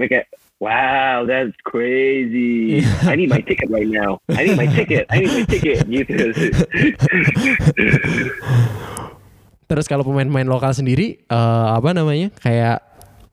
Mereka 0.00 0.24
wow, 0.62 1.28
that's 1.28 1.56
crazy. 1.68 2.80
I 3.04 3.16
need 3.20 3.28
my 3.28 3.44
ticket 3.44 3.68
right 3.68 3.88
now. 3.88 4.20
I 4.32 4.48
need 4.48 4.56
my 4.56 4.68
ticket. 4.68 5.08
I 5.12 5.24
need 5.24 5.32
my 5.32 5.44
ticket. 5.44 5.84
Gitu. 5.92 6.16
Terus 9.72 9.88
kalau 9.88 10.04
pemain-pemain 10.04 10.44
lokal 10.44 10.76
sendiri 10.76 11.24
eh, 11.24 11.68
apa 11.72 11.96
namanya? 11.96 12.28
Kayak 12.44 12.84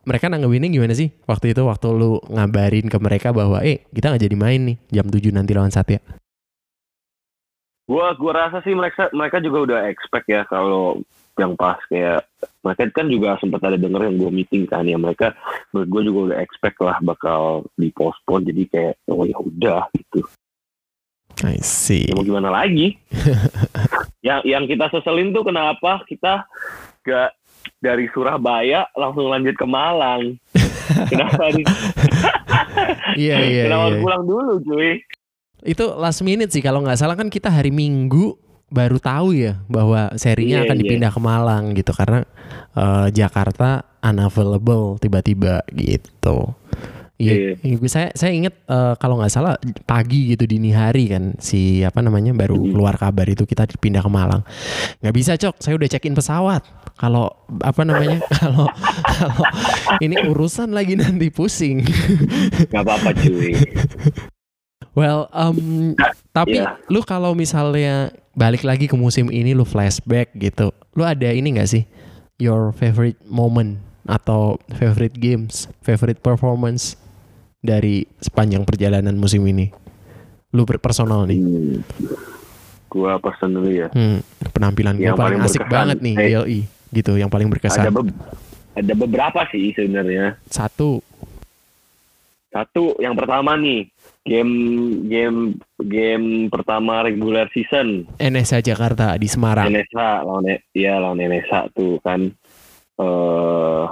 mereka 0.08 0.32
nanggepinnya 0.32 0.72
gimana 0.72 0.96
sih 0.96 1.12
waktu 1.28 1.52
itu 1.52 1.68
waktu 1.68 1.92
lu 1.92 2.24
ngabarin 2.32 2.88
ke 2.88 2.96
mereka 2.96 3.36
bahwa 3.36 3.60
eh 3.60 3.84
kita 3.92 4.16
nggak 4.16 4.24
jadi 4.24 4.38
main 4.40 4.62
nih 4.72 4.78
jam 4.88 5.12
7 5.12 5.36
nanti 5.36 5.52
lawan 5.52 5.68
Satya. 5.68 6.00
Gua 7.84 8.16
gua 8.16 8.48
rasa 8.48 8.64
sih 8.64 8.72
mereka 8.72 9.12
mereka 9.12 9.44
juga 9.44 9.68
udah 9.68 9.80
expect 9.92 10.32
ya 10.32 10.48
kalau 10.48 11.04
yang 11.36 11.60
pas 11.60 11.80
kayak 11.92 12.24
mereka 12.64 13.04
kan 13.04 13.12
juga 13.12 13.36
sempat 13.44 13.60
ada 13.64 13.76
denger 13.76 14.12
yang 14.12 14.16
gue 14.20 14.32
meeting 14.32 14.64
kan 14.68 14.84
ya 14.84 15.00
mereka 15.00 15.32
gue 15.72 16.02
juga 16.04 16.20
udah 16.32 16.38
expect 16.44 16.76
lah 16.84 17.00
bakal 17.00 17.64
dipospon 17.80 18.44
jadi 18.44 18.64
kayak 18.68 18.96
oh 19.08 19.24
ya 19.24 19.40
udah 19.40 19.88
gitu 19.96 20.28
I 21.46 21.58
see. 21.64 22.10
ya 22.10 22.14
mau 22.16 22.26
gimana 22.26 22.52
lagi 22.52 23.00
yang 24.28 24.44
yang 24.44 24.64
kita 24.68 24.92
seselin 24.92 25.32
tuh 25.32 25.48
kenapa 25.48 26.04
kita 26.04 26.44
gak 27.08 27.32
dari 27.80 28.12
Surabaya 28.12 28.88
langsung 28.96 29.32
lanjut 29.32 29.56
ke 29.56 29.68
Malang 29.68 30.36
kenapa 31.08 31.52
nih 31.56 31.66
Iya 33.20 33.36
iya 33.44 33.64
kenapa 33.68 33.88
iya. 33.92 34.00
pulang 34.00 34.24
dulu 34.24 34.54
cuy 34.64 35.00
Itu 35.64 35.96
last 36.00 36.24
minute 36.24 36.52
sih 36.56 36.64
kalau 36.64 36.80
nggak 36.84 37.00
salah 37.00 37.20
kan 37.20 37.28
kita 37.28 37.52
hari 37.52 37.72
Minggu 37.72 38.36
baru 38.70 39.02
tahu 39.02 39.36
ya 39.36 39.60
bahwa 39.68 40.14
serinya 40.16 40.64
Iya, 40.64 40.66
akan 40.70 40.78
iya. 40.78 40.82
dipindah 40.86 41.12
ke 41.12 41.20
Malang 41.20 41.64
gitu 41.76 41.92
karena 41.92 42.24
eh, 42.78 43.08
Jakarta 43.12 43.84
unavailable 44.00 44.96
tiba-tiba 45.04 45.66
gitu. 45.76 46.56
Iya, 47.20 47.60
gue- 47.60 47.86
saya 47.86 48.16
saya 48.16 48.32
inget 48.32 48.56
eh, 48.64 48.94
kalau 48.96 49.20
nggak 49.20 49.28
salah 49.30 49.60
pagi 49.84 50.32
gitu 50.32 50.48
dini 50.48 50.72
hari 50.72 51.12
kan 51.12 51.36
si 51.36 51.84
apa 51.84 52.00
namanya 52.00 52.32
baru 52.32 52.56
Hmm. 52.56 52.72
keluar 52.72 52.96
kabar 52.96 53.28
itu 53.28 53.44
kita 53.44 53.68
dipindah 53.68 54.00
ke 54.00 54.08
Malang. 54.08 54.40
Nggak 55.00 55.14
bisa 55.14 55.36
cok, 55.36 55.60
saya 55.60 55.76
udah 55.76 55.86
check 55.86 56.04
in 56.04 56.16
pesawat. 56.16 56.64
Kalau 56.96 57.28
apa 57.60 57.84
namanya 57.84 58.24
kalau 58.40 58.72
kalau 59.04 59.44
ini 60.00 60.16
urusan 60.24 60.72
lagi 60.72 60.96
nanti 60.96 61.28
pusing. 61.28 61.84
nggak 62.72 62.80
apa-apa 62.80 63.12
cuy 63.14 63.52
Well, 64.96 65.28
um, 65.32 65.94
tapi 66.30 66.56
Iya. 66.56 66.80
lu 66.88 67.04
kalau 67.04 67.32
misalnya 67.34 68.10
balik 68.32 68.64
lagi 68.64 68.88
ke 68.88 68.96
musim 68.96 69.28
ini 69.28 69.52
lu 69.52 69.64
flashback 69.64 70.32
gitu, 70.34 70.72
lu 70.92 71.04
ada 71.04 71.30
ini 71.30 71.52
nggak 71.52 71.68
sih 71.68 71.84
your 72.36 72.72
favorite 72.72 73.20
moment 73.24 73.76
atau 74.04 74.56
favorite 74.74 75.14
games, 75.14 75.68
favorite 75.80 76.20
performance 76.20 76.96
dari 77.60 78.08
sepanjang 78.18 78.64
perjalanan 78.64 79.14
musim 79.14 79.44
ini? 79.44 79.68
Lu 80.50 80.64
per- 80.64 80.80
personal 80.80 81.24
nih, 81.24 81.38
hmm. 81.38 81.78
gua 82.88 83.16
personally 83.18 83.78
ya 83.78 83.88
hmm, 83.88 84.18
penampilan 84.50 84.98
Yang 84.98 85.14
paling 85.14 85.38
paling 85.38 85.40
asik 85.44 85.62
berkesan. 85.62 85.70
banget 85.72 85.98
nih, 86.00 86.16
Eh. 86.16 86.26
GLI, 86.26 86.60
gitu, 86.92 87.12
yang 87.16 87.30
paling 87.30 87.46
ada 87.46 87.54
berkesan. 87.54 87.84
be- 87.94 88.18
ada 88.72 88.94
beberapa 88.96 89.42
sih 89.48 89.70
sebenarnya 89.72 90.42
Satu, 90.46 91.06
Satu, 92.50 92.98
yang 92.98 93.14
pertama 93.14 93.54
nih, 93.54 93.94
game 94.26 94.54
game 95.06 95.40
game 95.80 96.26
pertama 96.50 97.04
regular 97.04 97.46
season 97.52 98.10
NSA 98.18 98.66
Jakarta 98.66 99.14
di 99.16 99.30
Semarang. 99.30 99.70
NSA 99.70 100.26
lawan 100.26 100.50
ya 100.74 100.98
lawan 100.98 101.20
NSA 101.20 101.70
tuh 101.72 102.02
kan. 102.02 102.26
eh 102.98 103.86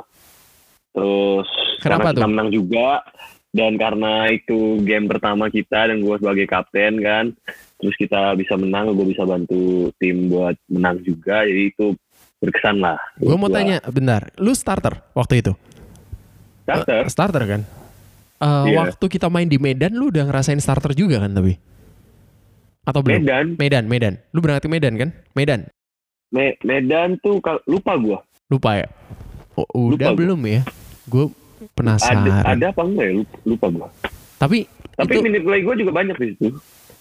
terus 0.90 1.48
Kenapa 1.78 2.10
tuh? 2.12 2.26
menang 2.26 2.50
juga 2.50 3.06
dan 3.58 3.74
karena 3.76 4.30
itu 4.30 4.78
game 4.86 5.10
pertama 5.10 5.50
kita 5.50 5.90
dan 5.90 5.98
gue 5.98 6.16
sebagai 6.16 6.46
kapten 6.46 7.02
kan, 7.02 7.34
terus 7.76 7.98
kita 7.98 8.38
bisa 8.38 8.54
menang, 8.54 8.94
gue 8.94 9.08
bisa 9.10 9.26
bantu 9.26 9.90
tim 9.98 10.30
buat 10.30 10.54
menang 10.70 11.02
juga, 11.02 11.42
jadi 11.42 11.74
itu 11.74 11.98
berkesan 12.38 12.78
lah. 12.78 13.02
Gue 13.18 13.34
mau 13.34 13.50
tanya, 13.50 13.82
bentar, 13.84 14.30
lu 14.38 14.54
starter 14.54 15.02
waktu 15.12 15.42
itu? 15.42 15.54
starter. 16.62 17.02
Eh, 17.02 17.10
starter 17.10 17.44
kan? 17.48 17.62
Eh, 18.38 18.66
Iya. 18.70 18.78
Waktu 18.86 19.06
kita 19.10 19.34
main 19.34 19.50
di 19.50 19.58
Medan, 19.58 19.98
lu 19.98 20.14
udah 20.14 20.30
ngerasain 20.30 20.62
starter 20.62 20.94
juga 20.94 21.26
kan 21.26 21.34
tapi? 21.34 21.58
Atau 22.86 23.02
belum? 23.02 23.26
Medan, 23.26 23.46
Medan, 23.58 23.84
Medan. 23.90 24.14
Lu 24.30 24.40
berangkat 24.40 24.68
ke 24.68 24.70
Medan 24.70 24.94
kan? 24.96 25.10
Medan. 25.34 25.66
Me- 26.30 26.60
Medan 26.62 27.18
tuh 27.20 27.42
lupa 27.66 27.98
gue. 27.98 28.20
Lupa 28.48 28.78
ya? 28.78 28.88
Oh, 29.58 29.90
udah 29.90 29.98
Lupa 29.98 30.10
gua. 30.14 30.20
belum 30.22 30.40
ya? 30.46 30.62
Gue 31.08 31.26
Ada 31.28 31.37
penasaran. 31.74 32.44
ada 32.44 32.66
apa 32.70 32.82
enggak 32.84 33.06
ya? 33.06 33.14
Lupa, 33.18 33.38
lupa 33.46 33.66
gue. 33.68 33.90
Tapi 34.38 34.58
Tapi 34.94 35.12
itu 35.14 35.22
minute 35.22 35.44
play 35.44 35.62
gue 35.62 35.76
juga 35.78 35.92
banyak 35.94 36.16
di 36.16 36.28
situ. 36.34 36.48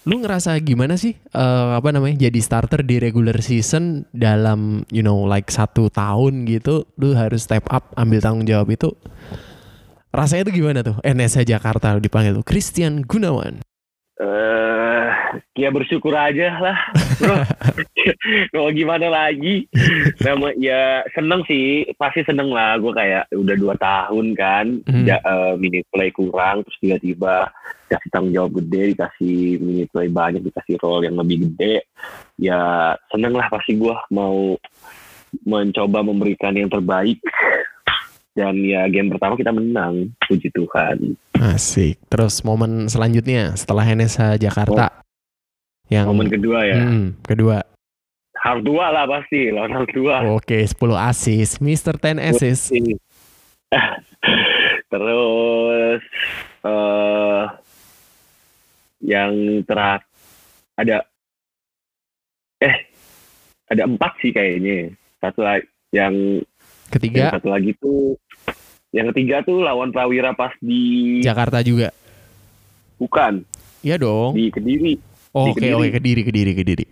lu 0.03 0.23
ngerasa 0.23 0.55
gimana 0.63 0.95
sih 0.95 1.11
eh, 1.19 1.69
apa 1.75 1.91
namanya 1.91 2.31
jadi 2.31 2.39
starter 2.39 2.79
di 2.79 2.95
regular 2.95 3.35
season 3.43 4.07
dalam 4.15 4.87
you 4.87 5.03
know 5.03 5.27
like 5.27 5.51
satu 5.51 5.91
tahun 5.91 6.47
gitu 6.47 6.87
lu 6.95 7.11
harus 7.11 7.43
step 7.43 7.67
up 7.67 7.91
ambil 7.93 8.23
tanggung 8.23 8.47
jawab 8.47 8.71
itu 8.71 8.87
rasanya 10.09 10.47
itu 10.47 10.63
gimana 10.63 10.79
tuh 10.79 10.95
NSA 11.03 11.43
Jakarta 11.43 11.99
dipanggil 11.99 12.39
tuh 12.39 12.45
Christian 12.47 13.03
Gunawan 13.03 13.59
eh 14.17 14.86
ya 15.55 15.69
bersyukur 15.69 16.13
aja 16.13 16.55
lah, 16.59 16.77
bro. 17.19 17.35
Mau 18.55 18.69
gimana 18.71 19.07
lagi? 19.11 19.67
Nama 20.23 20.47
ya 20.55 21.03
seneng 21.11 21.43
sih, 21.45 21.87
pasti 21.95 22.23
seneng 22.23 22.51
lah. 22.51 22.79
Gue 22.79 22.91
kayak 22.95 23.31
udah 23.33 23.55
dua 23.59 23.75
tahun 23.77 24.35
kan, 24.37 24.65
Hmm. 24.87 25.05
ya, 25.05 25.19
eh, 25.19 25.53
minute 25.59 25.87
play 25.91 26.09
kurang, 26.11 26.63
terus 26.63 26.77
tiba-tiba 26.79 27.51
dikasih 27.87 28.09
tanggung 28.11 28.33
jawab 28.35 28.51
gede, 28.63 28.95
dikasih 28.95 29.37
minute 29.59 29.91
play 29.91 30.07
banyak, 30.07 30.41
dikasih 30.43 30.75
role 30.79 31.07
yang 31.07 31.15
lebih 31.15 31.47
gede. 31.47 31.83
Ya 32.39 32.93
seneng 33.11 33.35
lah 33.35 33.47
pasti 33.47 33.75
gue 33.75 33.95
mau 34.11 34.55
mencoba 35.43 36.03
memberikan 36.03 36.55
yang 36.55 36.71
terbaik. 36.71 37.19
Dan 38.37 38.61
ya 38.61 38.85
game 38.85 39.09
pertama 39.09 39.33
kita 39.33 39.49
menang, 39.49 40.13
puji 40.29 40.53
Tuhan. 40.53 41.17
asik 41.37 42.01
terus 42.09 42.41
momen 42.41 42.89
selanjutnya 42.89 43.53
setelah 43.53 43.85
NSA 43.85 44.41
Jakarta 44.41 45.05
yang 45.87 46.05
Momen 46.07 46.27
kedua 46.27 46.59
ya. 46.67 46.83
Hmm, 46.83 47.15
kedua 47.23 47.63
Hang 48.37 48.61
tua 48.61 48.93
lah 48.93 49.09
pasti, 49.09 49.49
lawan 49.49 49.73
hang 49.73 49.87
tua. 49.89 50.21
oke 50.37 50.57
10 50.61 50.77
asis 51.09 51.57
Mr. 51.57 51.97
10 51.97 52.21
asis 52.21 52.71
Terus 54.91 56.01
eh 56.63 57.43
yang 59.03 59.33
terak 59.67 60.07
ada 60.79 61.03
eh 62.63 62.77
ada 63.67 63.83
empat 63.83 64.15
sih 64.23 64.31
kayaknya. 64.31 64.95
Satu 65.19 65.43
lagi 65.43 65.67
yang, 65.91 66.13
yang 66.13 66.91
ketiga 66.93 67.23
satu 67.35 67.47
lagi 67.51 67.71
tuh 67.79 68.15
yang 68.95 69.11
ketiga 69.11 69.43
tuh 69.43 69.59
lawan 69.63 69.91
Prawira 69.91 70.31
pas 70.31 70.53
di 70.63 71.19
Jakarta 71.19 71.59
juga 71.63 71.91
bukan 72.95 73.43
Iya 73.83 73.99
dong 73.99 74.35
di 74.35 74.47
Kediri. 74.51 74.95
Oke 75.35 75.57
Kediri. 75.57 75.73
oke 75.75 75.89
kediri 75.95 76.21
kediri 76.23 76.53
kediri 76.55 76.85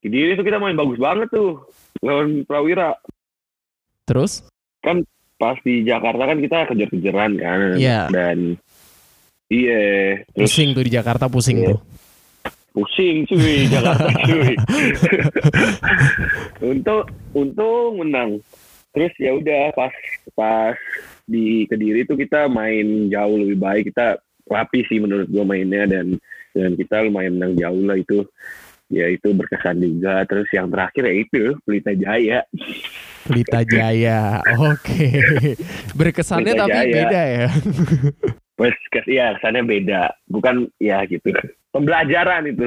Kediri 0.00 0.32
tuh 0.32 0.44
kita 0.48 0.56
main 0.56 0.72
bagus 0.80 0.96
banget 0.96 1.28
tuh 1.28 1.60
lawan 2.00 2.40
Prawira. 2.48 2.96
terus 4.08 4.44
Pas 5.40 5.56
di 5.64 5.80
Jakarta 5.88 6.28
kan 6.28 6.36
kita 6.36 6.68
kejar-kejaran 6.68 7.32
kan. 7.40 7.60
Iya. 7.80 8.12
Dan 8.12 8.60
iya, 9.48 10.20
terus 10.36 10.52
pusing 10.52 10.76
tuh 10.76 10.84
di 10.84 10.92
Jakarta 10.92 11.32
pusing 11.32 11.64
Iya. 11.64 11.68
tuh 11.72 11.80
pusing 12.70 13.26
cuy 13.26 13.66
Jakarta 13.74 14.08
cuy 14.24 14.54
untung 16.70 17.02
untung 17.34 17.98
menang 17.98 18.38
terus 18.94 19.10
ya 19.18 19.34
udah 19.34 19.74
pas 19.74 19.90
pas 20.38 20.78
di 21.26 21.66
kediri 21.66 22.06
itu 22.06 22.14
kita 22.14 22.46
main 22.46 23.10
jauh 23.10 23.36
lebih 23.42 23.58
baik 23.58 23.90
kita 23.90 24.22
rapi 24.46 24.86
sih 24.86 25.02
menurut 25.02 25.26
gua 25.30 25.42
mainnya 25.42 25.82
dan 25.86 26.14
dan 26.54 26.74
kita 26.74 27.06
lumayan 27.06 27.38
menang 27.38 27.54
jauh 27.58 27.82
lah 27.86 27.98
itu. 27.98 28.26
Ya 28.90 29.06
itu 29.06 29.30
berkesan 29.30 29.78
juga. 29.78 30.26
Terus 30.26 30.50
yang 30.50 30.66
terakhir 30.66 31.02
ya 31.06 31.14
itu 31.14 31.42
Pelita 31.62 31.92
Jaya. 31.94 32.42
Pelita 33.22 33.60
Jaya. 33.70 34.42
Oke. 34.58 35.22
Berkesannya 35.94 36.58
Pelita 36.58 36.66
tapi 36.66 36.74
Jaya. 36.74 36.94
beda 36.98 37.22
ya? 37.22 37.46
Wes 38.58 38.76
ya 39.06 39.26
kesannya 39.38 39.62
beda. 39.62 40.02
Bukan 40.26 40.66
ya 40.82 41.06
gitu. 41.06 41.30
Pembelajaran 41.70 42.50
itu. 42.50 42.66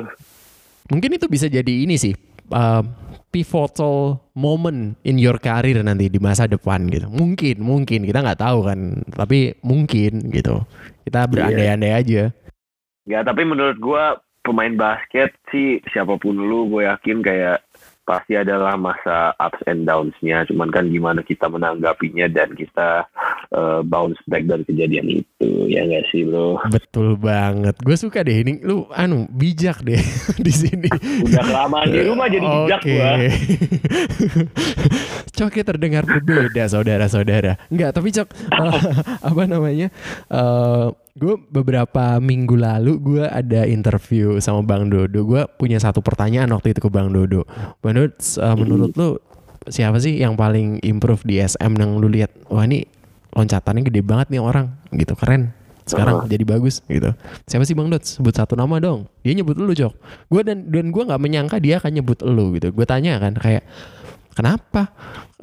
Mungkin 0.87 1.19
itu 1.19 1.27
bisa 1.27 1.51
jadi 1.51 1.83
ini 1.83 1.99
sih 1.99 2.15
uh, 2.55 2.81
pivotal 3.27 4.23
moment 4.31 4.95
in 5.03 5.19
your 5.19 5.35
career 5.43 5.83
nanti 5.83 6.07
di 6.07 6.23
masa 6.23 6.47
depan 6.47 6.87
gitu. 6.87 7.11
Mungkin 7.11 7.59
mungkin. 7.59 8.07
Kita 8.07 8.23
nggak 8.23 8.39
tahu 8.39 8.63
kan 8.63 8.79
tapi 9.11 9.59
mungkin 9.59 10.31
gitu. 10.31 10.63
Kita 11.03 11.27
berandai-andai 11.27 11.91
aja 11.91 12.31
Ya 13.03 13.19
tapi 13.23 13.43
menurut 13.43 13.77
gua 13.79 14.23
pemain 14.43 14.75
basket 14.75 15.31
sih 15.49 15.79
siapa 15.95 16.19
pun 16.19 16.35
lu 16.35 16.67
gue 16.67 16.83
yakin 16.83 17.23
kayak 17.23 17.63
pasti 18.03 18.35
adalah 18.35 18.75
masa 18.75 19.31
ups 19.39 19.63
and 19.63 19.87
downs-nya. 19.87 20.43
Cuman 20.51 20.67
kan 20.67 20.91
gimana 20.91 21.23
kita 21.23 21.47
menanggapinya 21.47 22.27
dan 22.27 22.51
kita 22.51 23.07
eh, 23.55 23.79
bounce 23.87 24.19
back 24.27 24.43
dari 24.43 24.67
kejadian 24.67 25.23
itu. 25.23 25.49
Ya 25.71 25.87
nggak 25.87 26.11
sih 26.11 26.27
bro? 26.27 26.59
betul 26.67 27.15
banget 27.15 27.79
gue 27.79 27.95
suka 27.95 28.21
deh 28.21 28.43
ini 28.43 28.59
lu 28.61 28.85
anu 28.93 29.25
bijak 29.31 29.81
deh 29.81 29.97
di 30.45 30.51
sini 30.53 30.91
Udah 31.25 31.41
kelamaan 31.41 31.87
di 31.89 31.99
rumah 32.03 32.27
jadi 32.27 32.43
bijak 32.45 32.81
Oke. 32.83 32.91
gua. 32.91 33.11
Coknya 35.39 35.63
terdengar 35.65 36.03
berbeda 36.05 36.69
saudara-saudara. 36.69 37.57
Enggak, 37.71 37.95
tapi 37.95 38.11
Cok 38.11 38.29
eh, 38.51 38.81
apa 39.31 39.43
namanya? 39.47 39.87
Eh 40.27 40.87
gue 41.13 41.37
beberapa 41.37 42.17
minggu 42.17 42.57
lalu 42.57 42.97
gue 42.97 43.23
ada 43.29 43.69
interview 43.69 44.41
sama 44.41 44.65
Bang 44.65 44.89
Dodo. 44.89 45.21
Gue 45.21 45.45
punya 45.61 45.77
satu 45.77 46.01
pertanyaan 46.01 46.49
waktu 46.49 46.73
itu 46.73 46.81
ke 46.81 46.89
Bang 46.89 47.13
Dodo. 47.13 47.45
Bang 47.85 48.01
Dodo, 48.01 48.17
eh, 48.17 48.55
menurut 48.57 48.91
lu 48.97 49.21
siapa 49.69 50.01
sih 50.01 50.17
yang 50.17 50.33
paling 50.33 50.81
improve 50.81 51.21
di 51.21 51.37
SM 51.37 51.77
yang 51.77 52.01
lu 52.01 52.09
lihat? 52.09 52.33
Wah 52.49 52.65
ini 52.65 52.89
loncatannya 53.33 53.85
gede 53.85 54.01
banget 54.01 54.33
nih 54.33 54.41
orang, 54.41 54.73
gitu 54.89 55.13
keren. 55.13 55.53
Sekarang 55.83 56.25
jadi 56.25 56.47
bagus 56.47 56.81
gitu. 56.89 57.13
Siapa 57.45 57.61
sih 57.67 57.77
Bang 57.77 57.93
Dot? 57.93 58.01
Sebut 58.07 58.33
satu 58.33 58.57
nama 58.57 58.81
dong. 58.81 59.05
Dia 59.21 59.37
nyebut 59.37 59.53
lu, 59.59 59.69
Cok. 59.69 59.93
Gue 60.33 60.41
dan 60.41 60.65
dan 60.73 60.89
gue 60.89 61.03
nggak 61.05 61.21
menyangka 61.21 61.61
dia 61.61 61.77
akan 61.77 61.93
nyebut 61.93 62.25
lu 62.25 62.57
gitu. 62.57 62.73
Gue 62.73 62.89
tanya 62.89 63.21
kan 63.21 63.37
kayak 63.37 63.61
kenapa 64.33 64.91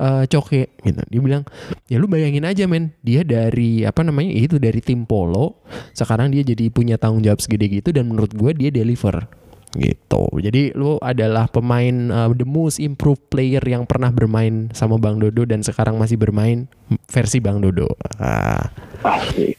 eh 0.00 0.24
Coke 0.26 0.80
gitu. 0.80 1.02
Dia 1.12 1.20
bilang, 1.20 1.42
"Ya 1.86 2.00
lu 2.00 2.08
bayangin 2.08 2.48
aja 2.48 2.64
men, 2.64 2.96
dia 3.04 3.20
dari 3.24 3.84
apa 3.84 4.00
namanya? 4.00 4.32
Itu 4.32 4.56
dari 4.56 4.80
tim 4.80 5.04
polo. 5.04 5.60
Sekarang 5.92 6.32
dia 6.32 6.40
jadi 6.40 6.72
punya 6.72 6.96
tanggung 6.96 7.20
jawab 7.20 7.40
segede 7.40 7.68
gitu 7.68 7.92
dan 7.92 8.08
menurut 8.08 8.32
gue 8.32 8.50
dia 8.56 8.72
deliver." 8.72 9.28
Gitu. 9.70 10.26
Jadi 10.42 10.74
lu 10.74 10.98
adalah 10.98 11.46
pemain 11.46 11.92
eh, 12.10 12.30
the 12.34 12.42
most 12.42 12.82
improved 12.82 13.22
player 13.30 13.62
yang 13.62 13.86
pernah 13.86 14.10
bermain 14.10 14.66
sama 14.74 14.98
Bang 14.98 15.22
Dodo 15.22 15.46
dan 15.46 15.62
sekarang 15.62 15.94
masih 15.94 16.18
bermain 16.18 16.66
versi 17.06 17.38
Bang 17.38 17.62
Dodo. 17.62 17.86
Ah. 18.18 18.66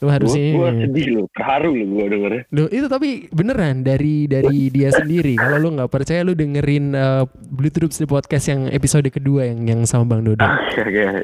Lu 0.03 0.11
harusnya- 0.11 0.51
Gue 0.53 0.69
sedih 0.85 1.07
loh, 1.15 1.25
terharu 1.31 1.71
loh 1.73 1.87
gue 1.87 2.05
dengernya. 2.11 2.41
Loh, 2.51 2.67
itu 2.67 2.85
tapi 2.85 3.09
beneran 3.31 3.81
dari 3.81 4.27
dari 4.27 4.67
dia 4.67 4.91
sendiri. 4.91 5.33
Kalau 5.33 5.57
lu 5.57 5.79
nggak 5.79 5.89
percaya 5.89 6.21
lu 6.21 6.35
dengerin 6.35 6.91
uh, 6.91 7.23
Blue 7.49 7.71
Troops 7.71 7.97
di 7.97 8.05
podcast 8.05 8.51
yang 8.51 8.67
episode 8.67 9.07
kedua 9.09 9.47
yang 9.47 9.63
yang 9.63 9.81
sama 9.87 10.05
Bang 10.05 10.27
Dodo. 10.27 10.43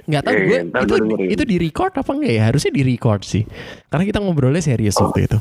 Nggak 0.08 0.22
tahu 0.24 0.34
gue 0.34 0.60
itu 0.64 0.96
itu 1.28 1.44
di 1.44 1.58
record 1.60 1.92
apa 1.92 2.12
enggak 2.16 2.34
ya? 2.34 2.44
Harusnya 2.48 2.72
di 2.72 2.84
record 2.88 3.22
sih. 3.28 3.44
Karena 3.92 4.04
kita 4.08 4.24
ngobrolnya 4.24 4.64
serius 4.64 4.96
waktu 4.98 5.28
itu. 5.28 5.38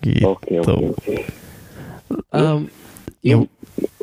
Gitu. 0.00 0.24
Oke 0.28 0.60
oke 0.60 0.84
oke. 0.96 1.14
Em, 2.34 2.66
ya, 3.22 3.36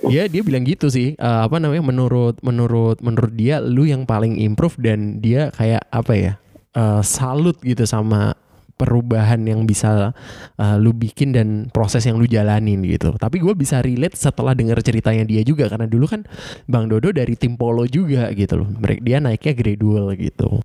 ya 0.08 0.24
dia 0.32 0.42
bilang 0.44 0.64
gitu 0.64 0.88
sih. 0.88 1.14
Eh, 1.16 1.40
apa 1.46 1.60
namanya? 1.60 1.84
Menurut 1.84 2.40
menurut 2.42 3.00
menurut 3.04 3.34
dia 3.36 3.60
lu 3.60 3.84
yang 3.88 4.08
paling 4.08 4.40
improve 4.40 4.80
dan 4.80 5.20
dia 5.20 5.52
kayak 5.56 5.84
apa 5.92 6.14
ya? 6.16 6.34
eh, 6.78 7.02
salut 7.02 7.58
gitu 7.66 7.84
sama 7.90 8.38
perubahan 8.78 9.42
yang 9.42 9.66
bisa 9.66 10.14
eh, 10.62 10.78
lu 10.78 10.94
bikin 10.94 11.34
dan 11.34 11.48
proses 11.74 12.06
yang 12.06 12.22
lu 12.22 12.30
jalanin 12.30 12.86
gitu. 12.86 13.18
Tapi 13.18 13.42
gue 13.42 13.54
bisa 13.58 13.82
relate 13.82 14.14
setelah 14.14 14.54
denger 14.54 14.78
ceritanya 14.86 15.26
dia 15.26 15.42
juga 15.42 15.66
karena 15.66 15.90
dulu 15.90 16.06
kan 16.06 16.22
Bang 16.70 16.86
Dodo 16.86 17.10
dari 17.10 17.34
tim 17.34 17.58
polo 17.58 17.90
juga 17.90 18.30
gitu 18.38 18.62
loh. 18.62 18.70
Mereka 18.70 19.02
dia 19.02 19.18
naiknya 19.18 19.54
gradual 19.58 20.14
gitu. 20.14 20.62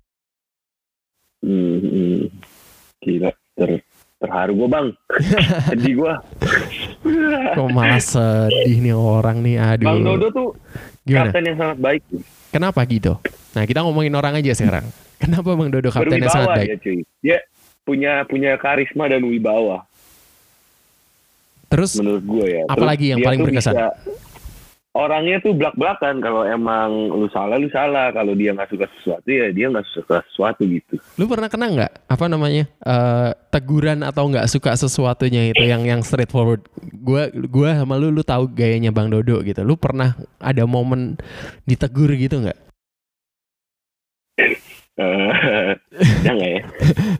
Hmm, 1.43 1.77
hmm. 1.81 2.19
Gila. 3.03 3.31
Terharu 4.23 4.51
gue 4.55 4.67
bang. 4.71 4.87
Sedih 5.67 5.93
gue. 5.99 6.13
Kok 7.53 7.67
malah 7.69 7.99
sedih 7.99 8.79
nih 8.79 8.95
orang 8.95 9.43
nih, 9.43 9.59
aduh. 9.59 9.85
Bang 9.85 10.01
Dodo 10.01 10.27
tuh 10.31 10.49
Gimana? 11.03 11.29
kapten 11.29 11.43
yang 11.43 11.57
sangat 11.59 11.77
baik. 11.77 12.01
Kenapa 12.49 12.79
gitu? 12.87 13.19
Nah 13.53 13.63
kita 13.67 13.83
ngomongin 13.83 14.15
orang 14.15 14.39
aja 14.39 14.55
sekarang. 14.55 14.87
Kenapa 15.21 15.51
Bang 15.53 15.69
Dodo 15.69 15.91
kaptennya 15.91 16.31
sangat 16.31 16.47
Berwibawa 16.47 16.57
baik? 16.57 16.67
ya 16.67 16.77
cuy. 16.79 16.99
Dia 17.19 17.37
punya 17.83 18.11
punya 18.23 18.51
karisma 18.55 19.11
dan 19.11 19.27
wibawa 19.27 19.83
Terus 21.67 21.97
menurut 21.97 22.23
gue 22.23 22.45
ya. 22.53 22.63
Apalagi 22.69 23.05
yang 23.11 23.19
paling 23.19 23.41
berkesan? 23.41 23.73
bisa- 23.73 23.97
orangnya 24.93 25.41
tuh 25.41 25.57
belak-belakan 25.57 26.21
kalau 26.21 26.45
emang 26.45 27.09
lu 27.09 27.25
salah 27.33 27.57
lu 27.57 27.69
salah 27.73 28.13
kalau 28.13 28.37
dia 28.37 28.53
nggak 28.53 28.69
suka 28.69 28.85
sesuatu 28.97 29.27
ya 29.29 29.49
dia 29.49 29.65
nggak 29.69 29.87
suka 29.89 30.21
sesuatu 30.29 30.61
gitu 30.69 31.01
lu 31.17 31.25
pernah 31.25 31.49
kena 31.49 31.65
nggak 31.73 31.91
apa 32.05 32.25
namanya 32.29 32.63
eh, 32.85 33.29
teguran 33.53 34.01
atau 34.01 34.25
nggak 34.25 34.49
suka 34.49 34.73
sesuatunya 34.73 35.53
itu 35.53 35.61
yang 35.69 35.85
yang 35.85 36.01
straightforward? 36.01 36.65
Gua 37.05 37.29
gua 37.29 37.77
sama 37.77 38.01
lu 38.01 38.09
lu 38.09 38.25
tahu 38.25 38.49
gayanya 38.49 38.89
Bang 38.89 39.13
Dodo 39.13 39.45
gitu. 39.45 39.61
Lu 39.61 39.77
pernah 39.77 40.17
ada 40.41 40.65
momen 40.65 41.21
ditegur 41.69 42.09
gitu 42.17 42.41
nggak? 42.41 42.59
Eh, 44.93 45.71
ya 46.25 46.31
nggak 46.33 46.51
ya 46.53 46.61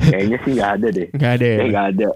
kayaknya 0.10 0.38
sih 0.46 0.52
nggak 0.58 0.72
ada 0.78 0.88
deh 0.94 1.08
Nggak 1.14 1.32
ada 1.38 1.46
ya. 1.46 1.58
Ya 1.58 1.66
nggak 1.70 1.88
ada. 1.94 2.08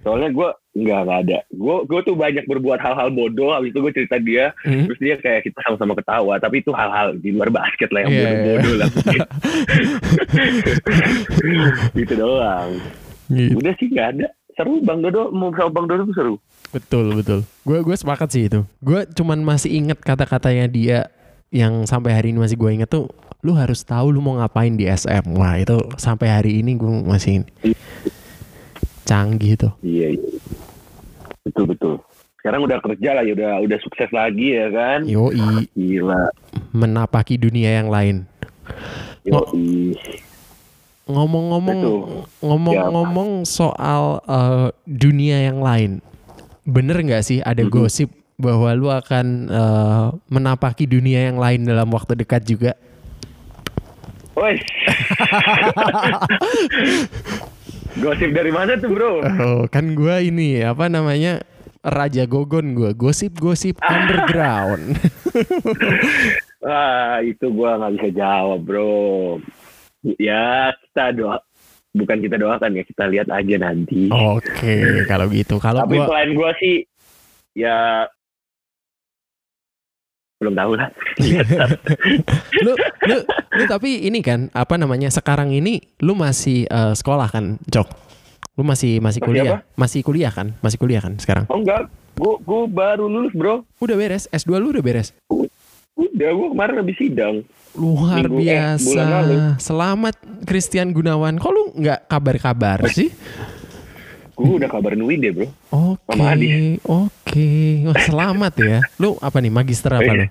Soalnya 0.00 0.30
gue 0.30 0.48
nggak 0.72 1.00
nggak 1.04 1.20
ada. 1.28 1.38
Gue 1.50 1.76
gue 1.84 2.00
tuh 2.02 2.14
banyak 2.14 2.44
berbuat 2.44 2.80
hal-hal 2.80 3.08
bodoh. 3.10 3.52
Habis 3.52 3.72
itu 3.72 3.80
gue 3.80 3.92
cerita 3.92 4.16
dia. 4.18 4.44
Hmm? 4.64 4.88
Terus 4.88 4.98
dia 4.98 5.14
kayak 5.18 5.46
kita 5.46 5.58
sama-sama 5.62 5.92
ketawa. 5.94 6.34
Tapi 6.36 6.60
itu 6.60 6.70
hal-hal 6.72 7.16
di 7.16 7.30
luar 7.30 7.48
basket 7.48 7.90
lah 7.90 8.00
yang 8.04 8.12
Iya, 8.12 8.20
iya. 8.20 8.30
bodoh-bodoh 8.32 8.76
lah. 8.76 8.90
gitu 11.98 12.12
doang. 12.16 12.70
Gitu. 13.28 13.54
Udah 13.56 13.72
sih 13.78 13.88
nggak 13.88 14.08
ada. 14.18 14.26
Seru 14.52 14.84
Bang 14.84 15.00
Dodo 15.00 15.32
mau 15.32 15.48
sama 15.56 15.72
Bang 15.72 15.86
Dodo 15.88 16.04
tuh 16.04 16.16
seru. 16.16 16.34
Betul 16.72 17.16
betul. 17.16 17.40
Gue 17.64 17.80
gue 17.80 17.96
sepakat 17.96 18.28
sih 18.32 18.48
itu. 18.48 18.64
Gue 18.84 19.08
cuman 19.08 19.40
masih 19.40 19.72
inget 19.72 20.00
kata-katanya 20.00 20.68
dia 20.68 20.98
yang 21.52 21.84
sampai 21.84 22.16
hari 22.16 22.32
ini 22.32 22.40
masih 22.40 22.56
gue 22.56 22.70
inget 22.72 22.88
tuh. 22.88 23.08
Lu 23.42 23.56
harus 23.56 23.82
tahu 23.82 24.12
lu 24.12 24.20
mau 24.20 24.38
ngapain 24.38 24.72
di 24.72 24.84
SM. 24.86 25.24
Wah 25.34 25.56
itu 25.56 25.76
sampai 25.96 26.28
hari 26.28 26.60
ini 26.60 26.76
gue 26.76 26.92
masih 27.02 27.42
canggih 29.02 29.56
tuh. 29.56 29.72
Iya. 29.80 30.14
iya. 30.14 30.28
Betul 31.42 31.64
betul. 31.68 31.94
Sekarang 32.38 32.62
udah 32.62 32.78
kerja 32.78 33.10
lah 33.14 33.22
ya 33.22 33.34
udah 33.34 33.52
udah 33.60 33.78
sukses 33.78 34.10
lagi 34.10 34.52
ya 34.52 34.66
kan. 34.70 34.98
Yoi 35.06 35.66
Gila. 35.74 36.30
menapaki 36.74 37.36
dunia 37.36 37.78
yang 37.78 37.86
lain. 37.86 38.26
Yoi. 39.22 39.94
Ngomong-ngomong 41.06 41.78
ngomong-ngomong 42.40 43.30
soal 43.42 44.22
eh, 44.22 44.66
dunia 44.86 45.44
yang 45.44 45.58
lain. 45.58 45.98
Bener 46.62 46.98
nggak 46.98 47.22
sih 47.22 47.38
ada 47.38 47.62
Mhm. 47.62 47.70
gosip 47.70 48.10
bahwa 48.38 48.70
lu 48.74 48.86
akan 48.86 49.26
eh, 49.46 50.06
menapaki 50.26 50.86
dunia 50.86 51.26
yang 51.26 51.38
lain 51.38 51.62
dalam 51.62 51.90
waktu 51.90 52.16
dekat 52.16 52.42
juga? 52.42 52.72
Woi. 54.34 54.58
Gosip 58.00 58.30
dari 58.32 58.48
mana 58.48 58.80
tuh 58.80 58.88
bro? 58.88 59.20
Oh, 59.20 59.68
kan 59.68 59.92
gua 59.92 60.24
ini 60.24 60.64
apa 60.64 60.88
namanya? 60.88 61.44
Raja 61.82 62.30
Gogon 62.30 62.78
gua, 62.78 62.94
gosip-gosip 62.94 63.76
underground. 63.82 64.96
Wah 66.64 67.18
itu 67.26 67.50
gua 67.50 67.82
nggak 67.82 67.92
bisa 67.98 68.08
jawab 68.14 68.60
bro. 68.62 69.42
Ya 70.16 70.70
kita 70.72 71.10
doa, 71.12 71.42
bukan 71.90 72.22
kita 72.22 72.38
doakan 72.38 72.78
ya 72.78 72.84
kita 72.86 73.04
lihat 73.10 73.28
aja 73.28 73.56
nanti. 73.58 74.08
Oke, 74.08 75.04
kalau 75.10 75.26
gitu. 75.28 75.58
Kalau 75.58 75.82
Tapi 75.84 75.98
gua 75.98 76.06
selain 76.06 76.30
gua 76.38 76.50
sih 76.62 76.86
ya 77.58 78.06
belum 80.42 80.52
tahu 80.52 80.72
lah. 80.74 80.88
Tat. 81.48 81.70
lu 82.64 82.72
lu 83.04 83.16
lu 83.52 83.64
tapi 83.64 84.02
ini 84.02 84.18
kan 84.18 84.50
apa 84.50 84.74
namanya 84.74 85.08
sekarang 85.08 85.50
ini 85.50 85.78
lu 85.98 86.12
masih 86.12 86.64
eh, 86.64 86.92
sekolah 86.92 87.28
kan 87.28 87.62
Jok 87.64 87.88
lu 88.52 88.62
masih 88.62 88.98
masih 88.98 89.16
Masih 89.16 89.20
kuliah 89.22 89.44
apa? 89.46 89.58
masih 89.74 90.00
kuliah 90.00 90.28
kan 90.28 90.52
masih 90.58 90.76
kuliah 90.76 91.00
kan 91.00 91.16
sekarang 91.16 91.44
oh 91.46 91.56
enggak, 91.56 91.88
gua 92.14 92.36
gua 92.38 92.62
baru 92.64 93.06
lulus 93.06 93.32
bro. 93.32 93.64
udah 93.78 93.94
beres 93.94 94.28
S2 94.28 94.56
lu 94.56 94.68
udah 94.70 94.82
beres 94.82 95.16
Udah 95.92 96.30
gua 96.30 96.48
kemarin 96.50 96.74
habis 96.78 96.96
sidang. 96.96 97.36
luar 97.72 98.20
Minggu- 98.22 98.36
eh, 98.38 98.52
biasa 98.52 99.00
lalu. 99.00 99.36
selamat 99.56 100.14
Christian 100.44 100.90
Gunawan 100.90 101.36
kok 101.36 101.48
lu 101.48 101.72
nggak 101.74 102.04
kabar-kabar 102.06 102.84
sih 102.86 103.08
Gua 104.42 104.54
udah 104.58 104.70
kabarin 104.70 105.02
Wide 105.06 105.30
bro. 105.30 105.46
oke 105.70 106.18
Adis. 106.18 106.82
oke 106.82 107.50
Wah, 107.86 107.98
selamat 108.02 108.52
ya 108.58 108.78
lu 108.98 109.14
apa 109.22 109.38
nih 109.38 109.52
magister 109.54 109.94
apa 109.94 110.10
lu 110.10 110.26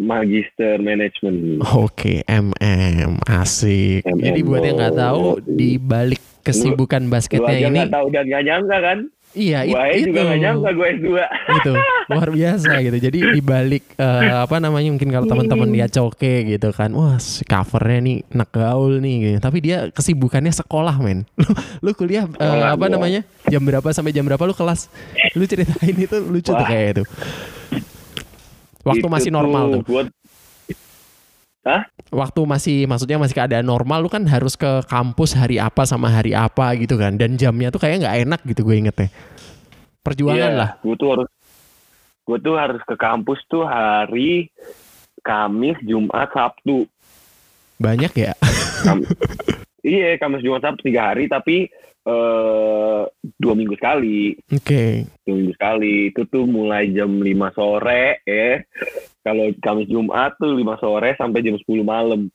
Magister 0.00 0.80
Manajemen. 0.80 1.60
Oke, 1.76 2.24
MM 2.24 3.20
asik. 3.28 4.00
MM, 4.08 4.32
Jadi 4.32 4.40
buat 4.40 4.64
yang 4.64 4.80
nggak 4.80 4.96
tahu 4.96 5.20
oh. 5.20 5.36
di 5.44 5.76
balik 5.76 6.24
kesibukan 6.40 7.04
Lu 7.04 7.12
basketnya 7.12 7.52
aja 7.52 7.68
ini, 7.68 7.78
nggak 7.84 7.92
tahu 7.92 8.06
dan 8.08 8.24
nggak 8.24 8.44
nyangka 8.48 8.78
kan? 8.80 8.98
Iya 9.32 9.62
Gua 9.62 9.86
itu. 9.88 10.10
juga 10.10 10.20
nggak 10.26 10.38
nyangka 10.38 10.70
gue 10.72 10.88
S2. 10.98 11.06
itu 11.62 11.72
luar 12.10 12.28
biasa 12.28 12.70
gitu 12.82 12.96
jadi 12.98 13.18
dibalik 13.32 13.84
eh, 13.94 14.34
apa 14.34 14.56
namanya 14.58 14.90
mungkin 14.90 15.08
kalau 15.08 15.26
teman-teman 15.26 15.68
lihat 15.70 15.90
coke 15.90 16.34
gitu 16.44 16.68
kan 16.70 16.90
wah 16.90 17.14
si 17.16 17.44
covernya 17.44 17.98
nih 18.02 18.16
nak 18.32 18.50
gaul 18.50 18.98
nih 18.98 19.16
gitu. 19.22 19.38
tapi 19.38 19.58
dia 19.60 19.86
kesibukannya 19.88 20.50
sekolah 20.50 20.98
men 20.98 21.22
lu, 21.40 21.46
lu 21.80 21.90
kuliah 21.94 22.26
Sekolah 22.26 22.74
apa 22.74 22.82
gua. 22.82 22.90
namanya 22.90 23.20
jam 23.46 23.62
berapa 23.62 23.86
sampai 23.90 24.10
jam 24.10 24.26
berapa 24.26 24.42
lu 24.42 24.50
kelas 24.50 24.90
lu 25.32 25.46
ceritain 25.46 25.94
itu 25.94 26.16
lucu 26.20 26.50
tuh 26.50 26.58
Wah. 26.58 26.66
kayak 26.66 26.88
itu 26.96 27.04
waktu 28.80 28.98
Itu 28.98 29.08
masih 29.08 29.30
normal 29.30 29.78
tuh 29.78 29.82
gua- 31.60 31.86
waktu 32.10 32.40
masih 32.42 32.76
maksudnya 32.84 33.16
masih 33.16 33.34
keadaan 33.34 33.64
normal 33.64 34.00
lu 34.00 34.08
kan 34.08 34.24
harus 34.24 34.54
ke 34.54 34.80
kampus 34.84 35.32
hari 35.32 35.56
apa 35.56 35.84
sama 35.84 36.08
hari 36.08 36.32
apa 36.32 36.72
gitu 36.74 36.96
kan 36.96 37.14
dan 37.14 37.36
jamnya 37.36 37.68
tuh 37.68 37.78
kayak 37.78 38.00
nggak 38.00 38.16
enak 38.24 38.40
gitu 38.44 38.64
gue 38.64 38.76
ingetnya 38.76 39.08
perjuangan 40.00 40.40
Iya, 40.46 40.56
lah 40.56 40.70
Gue 40.80 40.96
tuh 40.96 41.08
harus 41.12 41.28
gue 42.20 42.38
tuh 42.40 42.54
harus 42.54 42.80
ke 42.82 42.94
kampus 42.94 43.38
tuh 43.46 43.62
hari 43.62 44.48
Kamis, 45.20 45.76
Jumat, 45.82 46.32
Sabtu. 46.32 46.88
banyak 47.76 48.12
ya 48.14 48.32
Kam- 48.80 49.04
iya, 49.84 50.16
Kamis, 50.16 50.40
Jumat, 50.40 50.64
Sabtu 50.64 50.80
tiga 50.82 51.12
hari 51.12 51.28
tapi 51.28 51.68
eh 52.00 53.00
dua 53.36 53.52
minggu 53.52 53.76
sekali. 53.76 54.32
oke 54.48 54.84
Dua 55.20 55.34
minggu 55.36 55.52
sekali. 55.52 56.08
Itu 56.08 56.24
tuh 56.24 56.48
mulai 56.48 56.88
jam 56.90 57.12
5 57.12 57.28
sore 57.52 58.24
ya. 58.24 58.64
Kalau 59.20 59.52
Kamis 59.60 59.88
Jumat 59.92 60.32
tuh 60.40 60.56
5 60.56 60.80
sore 60.80 61.12
sampai 61.20 61.44
jam 61.44 61.56
10 61.56 61.84
malam. 61.84 62.32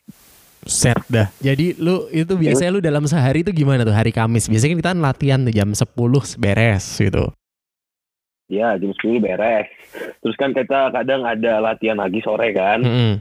set 0.65 0.97
dah 1.13 1.29
jadi 1.45 1.77
lu 1.77 2.09
itu 2.09 2.33
biasanya 2.33 2.73
lu 2.73 2.81
dalam 2.81 3.05
sehari 3.05 3.45
itu 3.45 3.53
gimana 3.53 3.85
tuh 3.85 3.93
hari 3.93 4.09
Kamis 4.09 4.49
biasanya 4.49 4.73
kan 4.73 4.79
kita 4.81 4.91
kan 4.97 5.01
latihan 5.05 5.39
tuh 5.45 5.53
jam 5.53 5.69
10 5.69 6.41
beres 6.41 6.85
gitu 6.97 7.29
Ya, 8.45 8.77
jam 8.77 8.93
10 8.93 9.25
beres. 9.25 9.65
Terus 10.21 10.37
kan 10.37 10.53
kita 10.53 10.93
kadang 10.93 11.25
ada 11.25 11.57
latihan 11.57 11.97
lagi 11.97 12.21
sore 12.21 12.53
kan. 12.53 12.77
Mm-mm. 12.77 13.13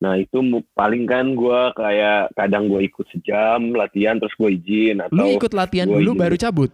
Nah 0.00 0.16
itu 0.16 0.40
paling 0.72 1.04
kan 1.04 1.36
gue 1.36 1.60
kayak 1.76 2.32
kadang 2.32 2.72
gue 2.72 2.88
ikut 2.88 3.04
sejam 3.12 3.76
latihan 3.76 4.16
terus 4.16 4.32
gue 4.32 4.48
izin 4.56 5.04
lu 5.04 5.04
atau 5.04 5.26
ikut 5.36 5.52
latihan 5.52 5.84
dulu 5.92 6.16
izin. 6.16 6.20
baru 6.24 6.36
cabut 6.40 6.70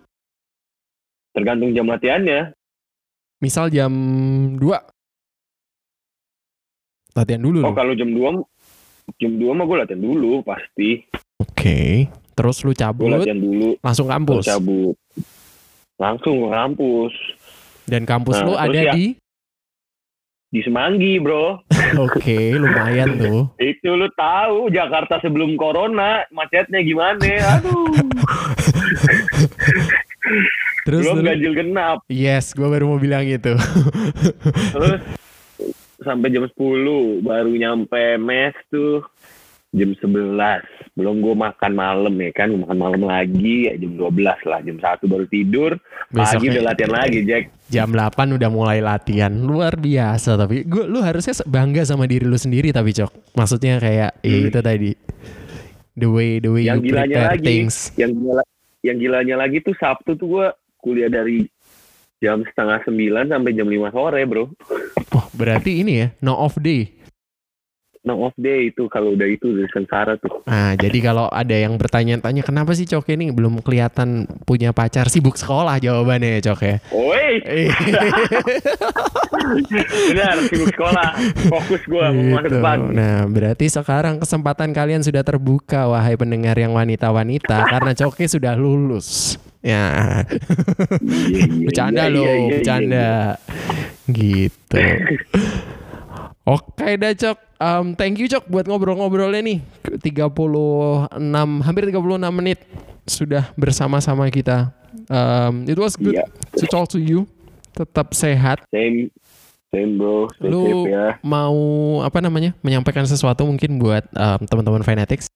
tergantung 1.34 1.74
jam 1.74 1.90
latihannya. 1.90 2.54
misal 3.42 3.66
jam 3.68 3.90
2 4.54 4.62
latihan 7.16 7.40
dulu 7.40 7.64
Oh 7.64 7.72
kalau 7.72 7.92
jam 7.92 8.12
2 8.12 8.20
jam 9.16 9.32
2 9.32 9.48
mah 9.50 9.64
gue 9.64 9.76
latihan 9.78 10.02
dulu 10.02 10.42
pasti. 10.42 11.02
Oke. 11.38 12.06
Terus 12.30 12.60
lu 12.60 12.70
Gue 12.70 12.76
cabut 12.76 13.08
latihan 13.10 13.38
dulu 13.38 13.68
langsung 13.80 14.06
kampus. 14.06 14.44
cabut. 14.44 14.94
Langsung 15.96 16.36
ke 16.38 16.48
kampus 16.50 17.14
Dan 17.84 18.02
kampus 18.02 18.36
Nah, 18.36 18.44
lu 18.44 18.52
ada 18.54 18.76
ya- 18.76 18.92
di 18.92 19.16
di 20.46 20.60
Semanggi 20.60 21.16
bro. 21.16 21.58
Oke, 22.06 22.54
lumayan 22.54 23.16
tuh. 23.16 23.48
Itu 23.62 23.94
lu 23.94 24.06
tahu 24.12 24.68
Jakarta 24.68 25.18
sebelum 25.18 25.56
corona 25.56 26.22
macetnya 26.30 26.80
gimana? 26.80 27.24
Aduh. 27.56 27.88
Terus 30.82 31.02
Belum 31.02 31.16
lu- 31.16 31.26
ganjil 31.26 31.52
genap. 31.52 31.98
Yes, 32.06 32.52
gua 32.52 32.68
baru 32.68 32.86
mau 32.88 32.98
bilang 32.98 33.24
gitu. 33.24 33.54
Terus 34.70 35.00
sampai 36.00 36.28
jam 36.28 36.44
10 36.44 36.52
baru 37.20 37.52
nyampe 37.52 38.16
mes 38.18 38.56
tuh 38.68 39.00
jam 39.72 39.92
11 39.92 40.32
belum 40.96 41.20
gue 41.20 41.34
makan 41.36 41.72
malam 41.76 42.14
ya 42.16 42.30
kan 42.32 42.48
Gua 42.48 42.64
makan 42.64 42.78
malam 42.80 43.02
lagi 43.04 43.68
ya 43.68 43.76
jam 43.76 43.92
12 43.92 44.48
lah 44.48 44.60
jam 44.64 44.76
1 44.80 45.04
baru 45.04 45.24
tidur 45.28 45.70
pagi 46.08 46.16
Besoknya 46.16 46.50
udah 46.56 46.64
latihan 46.64 46.92
lagi 46.92 47.18
Jack 47.22 47.44
jam 47.66 47.88
8 47.90 48.36
udah 48.38 48.46
mulai 48.46 48.78
latihan. 48.78 49.34
Luar 49.34 49.74
biasa 49.74 50.38
tapi 50.38 50.62
gua 50.62 50.86
lu 50.86 51.02
harusnya 51.02 51.34
bangga 51.44 51.82
sama 51.82 52.06
diri 52.06 52.22
lu 52.22 52.38
sendiri 52.38 52.70
tapi 52.70 52.94
Cok. 52.94 53.34
Maksudnya 53.34 53.82
kayak 53.82 54.22
ya 54.22 54.36
Hmm. 54.38 54.48
itu 54.48 54.60
tadi. 54.62 54.90
The 55.96 56.06
way 56.06 56.38
the 56.38 56.52
way 56.52 56.62
yang 56.62 56.78
you 56.78 56.94
gilanya 56.94 57.26
prepare 57.26 57.32
lagi 57.34 57.42
things. 57.44 57.76
yang 57.98 58.12
gila, 58.14 58.42
yang 58.86 58.96
gilanya 59.02 59.34
lagi 59.34 59.58
tuh 59.60 59.74
Sabtu 59.74 60.14
tuh 60.14 60.28
gue 60.30 60.46
kuliah 60.78 61.10
dari 61.10 61.42
jam 62.16 62.40
setengah 62.40 62.80
sembilan 62.88 63.28
sampai 63.28 63.52
jam 63.52 63.68
lima 63.68 63.92
sore 63.92 64.24
bro. 64.24 64.48
Wah, 65.12 65.26
berarti 65.36 65.84
ini 65.84 65.92
ya, 66.00 66.08
no 66.24 66.36
off 66.36 66.56
day. 66.56 66.95
No 68.06 68.22
off 68.22 68.38
day 68.38 68.70
itu 68.70 68.86
kalau 68.86 69.18
udah 69.18 69.26
itu 69.26 69.50
udah 69.50 69.66
sengsara 69.74 70.14
tuh. 70.14 70.46
Nah, 70.46 70.78
jadi 70.78 70.94
kalau 71.02 71.26
ada 71.26 71.58
yang 71.58 71.74
bertanya-tanya 71.74 72.46
kenapa 72.46 72.70
sih 72.70 72.86
Coke 72.86 73.18
ini 73.18 73.34
belum 73.34 73.58
kelihatan 73.66 74.30
punya 74.46 74.70
pacar 74.70 75.10
sibuk 75.10 75.34
sekolah 75.34 75.82
jawabannya 75.82 76.38
ya 76.38 76.54
Coke. 76.54 76.78
Oi, 76.94 77.42
Eh, 77.42 77.66
benar 80.14 80.38
sibuk 80.46 80.70
sekolah. 80.70 81.18
Fokus 81.50 81.82
gue 81.82 82.06
mau 82.06 82.24
masa 82.38 82.46
gitu. 82.46 82.54
depan. 82.62 82.78
Nah, 82.94 83.18
berarti 83.26 83.66
sekarang 83.66 84.22
kesempatan 84.22 84.70
kalian 84.70 85.02
sudah 85.02 85.26
terbuka 85.26 85.90
wahai 85.90 86.14
pendengar 86.14 86.54
yang 86.54 86.78
wanita-wanita 86.78 87.58
karena 87.66 87.90
Coke 87.98 88.30
sudah 88.30 88.54
lulus. 88.54 89.34
Ya. 89.66 90.22
Iya, 91.02 91.42
iya, 91.42 91.66
bercanda 91.66 92.06
iya, 92.06 92.14
loh, 92.14 92.34
bercanda. 92.54 93.10
Gitu. 94.06 94.78
Oke 96.46 96.94
dah 96.94 97.10
Cok. 97.12 97.38
Um, 97.58 97.86
thank 97.92 98.16
you 98.16 98.26
Cok 98.26 98.46
buat 98.46 98.64
ngobrol-ngobrolnya 98.64 99.42
nih. 99.42 99.58
36 99.98 101.10
hampir 101.60 101.82
36 101.84 101.98
menit 102.32 102.58
sudah 103.02 103.50
bersama-sama 103.54 104.30
kita. 104.30 104.70
Um, 105.06 105.66
it 105.66 105.74
was 105.74 105.94
good 105.94 106.14
Iya. 106.14 106.26
to 106.54 106.64
talk 106.66 106.86
to 106.88 106.98
you. 106.98 107.26
Tetap 107.72 108.14
sehat. 108.14 108.62
Same, 108.70 109.10
same 109.68 109.98
bro. 109.98 110.30
Stay 110.32 110.48
Lu 110.48 110.86
safe 110.86 110.88
ya. 110.88 111.06
mau 111.20 111.56
apa 112.00 112.18
namanya? 112.18 112.54
menyampaikan 112.60 113.04
sesuatu 113.04 113.42
mungkin 113.42 113.76
buat 113.76 114.06
um, 114.12 114.40
teman-teman 114.42 114.82
Fanatics. 114.82 115.26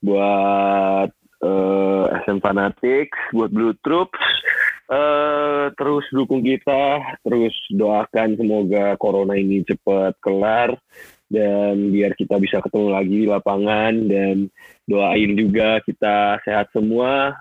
buat 0.00 1.08
eh, 1.40 2.04
SM 2.20 2.40
Fanatics, 2.40 3.16
buat 3.30 3.48
Blue 3.48 3.72
Troops, 3.80 4.18
eh, 4.90 5.66
terus 5.78 6.04
dukung 6.10 6.42
kita, 6.42 6.98
terus 7.22 7.54
doakan 7.70 8.34
semoga 8.34 8.98
corona 8.98 9.38
ini 9.38 9.62
cepat 9.62 10.18
kelar 10.18 10.74
dan 11.30 11.94
biar 11.94 12.18
kita 12.18 12.42
bisa 12.42 12.58
ketemu 12.58 12.88
lagi 12.90 13.14
di 13.22 13.26
lapangan 13.30 13.94
dan 14.10 14.50
doain 14.90 15.32
juga 15.38 15.78
kita 15.86 16.42
sehat 16.42 16.74
semua 16.74 17.38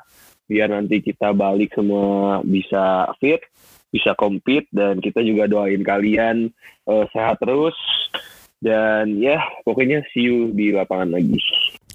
biar 0.50 0.74
nanti 0.74 1.02
kita 1.02 1.30
balik 1.34 1.74
semua 1.78 2.42
bisa 2.42 3.06
fit, 3.22 3.42
bisa 3.94 4.18
compete 4.18 4.66
dan 4.74 4.98
kita 4.98 5.22
juga 5.22 5.46
doain 5.46 5.82
kalian 5.86 6.50
eh, 6.90 7.06
sehat 7.14 7.38
terus 7.42 7.78
dan 8.60 9.16
ya 9.22 9.40
pokoknya 9.64 10.04
see 10.12 10.28
you 10.28 10.52
di 10.52 10.74
lapangan 10.76 11.16
lagi. 11.16 11.38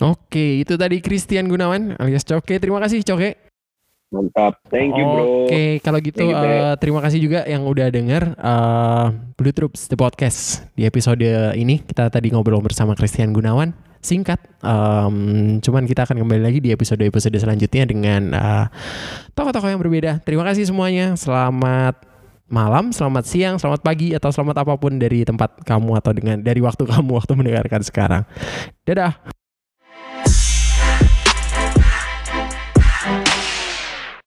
Oke, 0.01 0.63
itu 0.65 0.75
tadi 0.75 0.99
Christian 0.99 1.47
Gunawan 1.47 1.99
alias 1.99 2.27
Coke. 2.27 2.57
Terima 2.59 2.83
kasih 2.83 3.05
Coke. 3.05 3.54
Mantap. 4.15 4.63
Thank 4.71 4.95
you, 4.95 5.05
bro. 5.05 5.51
Oke, 5.51 5.83
kalau 5.83 5.99
gitu 5.99 6.23
you, 6.23 6.39
eh, 6.39 6.79
terima 6.79 7.03
kasih 7.03 7.19
juga 7.19 7.43
yang 7.51 7.67
udah 7.67 7.91
denger 7.91 8.39
eh, 8.39 9.07
Blue 9.35 9.51
Troops 9.51 9.91
the 9.91 9.99
podcast 9.99 10.63
di 10.79 10.87
episode 10.87 11.27
ini 11.59 11.83
kita 11.83 12.07
tadi 12.15 12.31
ngobrol 12.31 12.63
bersama 12.63 12.95
Christian 12.95 13.35
Gunawan. 13.35 13.75
Singkat, 14.05 14.37
em, 14.61 15.17
cuman 15.65 15.89
kita 15.89 16.05
akan 16.05 16.21
kembali 16.21 16.45
lagi 16.45 16.61
di 16.61 16.69
episode-episode 16.69 17.41
selanjutnya 17.41 17.89
dengan 17.89 18.23
eh, 18.37 18.67
tokoh-tokoh 19.35 19.73
yang 19.73 19.81
berbeda. 19.81 20.21
Terima 20.23 20.45
kasih 20.47 20.69
semuanya. 20.69 21.17
Selamat 21.17 22.05
malam, 22.45 22.93
selamat 22.93 23.25
siang, 23.25 23.57
selamat 23.57 23.81
pagi 23.81 24.13
atau 24.13 24.29
selamat 24.29 24.63
apa 24.63 24.77
pun 24.77 25.01
dari 25.01 25.25
tempat 25.25 25.65
kamu 25.65 25.91
atau 25.99 26.13
dengan 26.13 26.37
dari 26.39 26.61
waktu 26.61 26.85
kamu 26.85 27.11
waktu 27.17 27.33
mendengarkan 27.35 27.81
sekarang. 27.81 28.23
Dadah. 28.85 29.44